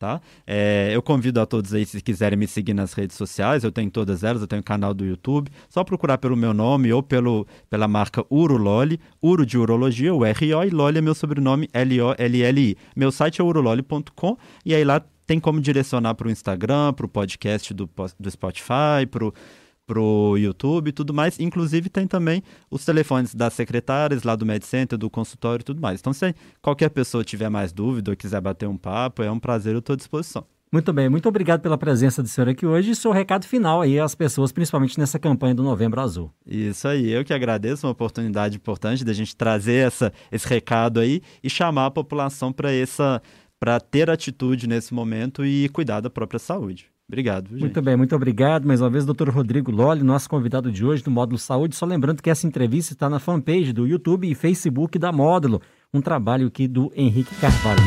tá? 0.00 0.18
É, 0.46 0.90
eu 0.92 1.02
convido 1.02 1.40
a 1.40 1.46
todos 1.46 1.74
aí, 1.74 1.84
se 1.84 2.00
quiserem 2.00 2.38
me 2.38 2.48
seguir 2.48 2.72
nas 2.72 2.94
redes 2.94 3.16
sociais, 3.16 3.62
eu 3.62 3.70
tenho 3.70 3.90
todas 3.90 4.24
elas, 4.24 4.40
eu 4.40 4.48
tenho 4.48 4.60
um 4.60 4.64
canal 4.64 4.94
do 4.94 5.04
YouTube, 5.04 5.50
só 5.68 5.84
procurar 5.84 6.16
pelo 6.16 6.34
meu 6.34 6.54
nome 6.54 6.90
ou 6.90 7.02
pelo, 7.02 7.46
pela 7.68 7.86
marca 7.86 8.24
Urololi, 8.30 8.98
Uro 9.22 9.44
de 9.44 9.58
Urologia, 9.58 10.14
o 10.14 10.24
R-O, 10.24 10.64
e 10.64 10.70
Loli 10.70 10.98
é 10.98 11.00
meu 11.02 11.14
sobrenome, 11.14 11.68
L-O-L-L-I. 11.70 12.78
Meu 12.96 13.12
site 13.12 13.42
é 13.42 13.44
urololi.com 13.44 14.38
e 14.64 14.74
aí 14.74 14.84
lá 14.84 15.02
tem 15.26 15.38
como 15.38 15.60
direcionar 15.60 16.14
para 16.14 16.28
o 16.28 16.30
Instagram, 16.30 16.94
para 16.94 17.04
o 17.04 17.08
podcast 17.08 17.74
do, 17.74 17.88
do 18.18 18.30
Spotify, 18.30 19.06
para 19.08 19.30
pro 19.90 20.36
YouTube 20.38 20.86
e 20.86 20.92
tudo 20.92 21.12
mais. 21.12 21.40
Inclusive 21.40 21.88
tem 21.88 22.06
também 22.06 22.44
os 22.70 22.84
telefones 22.84 23.34
das 23.34 23.54
secretárias 23.54 24.22
lá 24.22 24.36
do 24.36 24.46
MedCenter, 24.46 24.96
do 24.96 25.10
consultório 25.10 25.62
e 25.62 25.64
tudo 25.64 25.80
mais. 25.80 25.98
Então, 25.98 26.12
se 26.12 26.32
qualquer 26.62 26.90
pessoa 26.90 27.24
tiver 27.24 27.48
mais 27.48 27.72
dúvida 27.72 28.12
ou 28.12 28.16
quiser 28.16 28.40
bater 28.40 28.68
um 28.68 28.76
papo, 28.76 29.20
é 29.20 29.30
um 29.32 29.40
prazer, 29.40 29.74
eu 29.74 29.80
estou 29.80 29.94
à 29.94 29.96
disposição. 29.96 30.46
Muito 30.72 30.92
bem, 30.92 31.08
muito 31.08 31.28
obrigado 31.28 31.60
pela 31.60 31.76
presença 31.76 32.22
do 32.22 32.28
senhor 32.28 32.48
aqui 32.48 32.64
hoje 32.64 32.92
e 32.92 32.94
seu 32.94 33.10
recado 33.10 33.44
final 33.44 33.80
aí 33.80 33.98
às 33.98 34.14
pessoas, 34.14 34.52
principalmente 34.52 34.96
nessa 34.96 35.18
campanha 35.18 35.52
do 35.52 35.64
Novembro 35.64 36.00
Azul. 36.00 36.32
Isso 36.46 36.86
aí, 36.86 37.10
eu 37.10 37.24
que 37.24 37.34
agradeço, 37.34 37.84
uma 37.84 37.92
oportunidade 37.92 38.54
importante 38.54 39.04
da 39.04 39.12
gente 39.12 39.34
trazer 39.34 39.88
essa, 39.88 40.12
esse 40.30 40.46
recado 40.46 41.00
aí 41.00 41.20
e 41.42 41.50
chamar 41.50 41.86
a 41.86 41.90
população 41.90 42.52
para 42.52 42.72
essa 42.72 43.20
para 43.58 43.80
ter 43.80 44.08
atitude 44.08 44.68
nesse 44.68 44.94
momento 44.94 45.44
e 45.44 45.68
cuidar 45.70 46.00
da 46.00 46.08
própria 46.08 46.38
saúde. 46.38 46.86
Obrigado. 47.10 47.48
Gente. 47.50 47.58
Muito 47.58 47.82
bem, 47.82 47.96
muito 47.96 48.14
obrigado. 48.14 48.64
Mais 48.64 48.80
uma 48.80 48.88
vez, 48.88 49.04
doutor 49.04 49.28
Rodrigo 49.30 49.72
Lolli, 49.72 50.04
nosso 50.04 50.30
convidado 50.30 50.70
de 50.70 50.86
hoje 50.86 51.02
do 51.02 51.10
Módulo 51.10 51.38
Saúde. 51.38 51.74
Só 51.74 51.84
lembrando 51.84 52.22
que 52.22 52.30
essa 52.30 52.46
entrevista 52.46 52.92
está 52.92 53.10
na 53.10 53.18
fanpage 53.18 53.72
do 53.72 53.84
YouTube 53.84 54.30
e 54.30 54.34
Facebook 54.34 54.96
da 54.96 55.10
Módulo. 55.10 55.60
Um 55.92 56.00
trabalho 56.00 56.46
aqui 56.46 56.68
do 56.68 56.92
Henrique 56.94 57.34
Carvalho. 57.40 57.82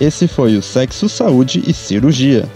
Esse 0.00 0.26
foi 0.26 0.56
o 0.56 0.62
Sexo, 0.62 1.06
Saúde 1.06 1.62
e 1.66 1.74
Cirurgia. 1.74 2.48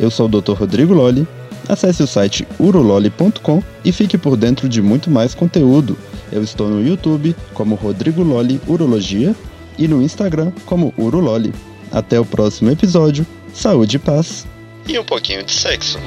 Eu 0.00 0.10
sou 0.10 0.26
o 0.26 0.40
Dr. 0.40 0.54
Rodrigo 0.54 0.92
Lolli. 0.92 1.24
Acesse 1.68 2.02
o 2.02 2.08
site 2.08 2.44
urololi.com 2.58 3.62
e 3.84 3.92
fique 3.92 4.18
por 4.18 4.36
dentro 4.36 4.68
de 4.68 4.82
muito 4.82 5.08
mais 5.08 5.32
conteúdo. 5.32 5.96
Eu 6.32 6.42
estou 6.42 6.68
no 6.68 6.84
YouTube 6.84 7.36
como 7.54 7.76
Rodrigo 7.76 8.24
Lolli 8.24 8.60
Urologia 8.66 9.32
e 9.78 9.86
no 9.86 10.02
Instagram 10.02 10.50
como 10.66 10.92
Urololi. 10.98 11.52
Até 11.92 12.18
o 12.18 12.24
próximo 12.24 12.70
episódio. 12.70 13.26
Saúde 13.54 13.96
e 13.96 13.98
paz. 13.98 14.46
E 14.88 14.98
um 14.98 15.04
pouquinho 15.04 15.44
de 15.44 15.52
sexo. 15.52 15.98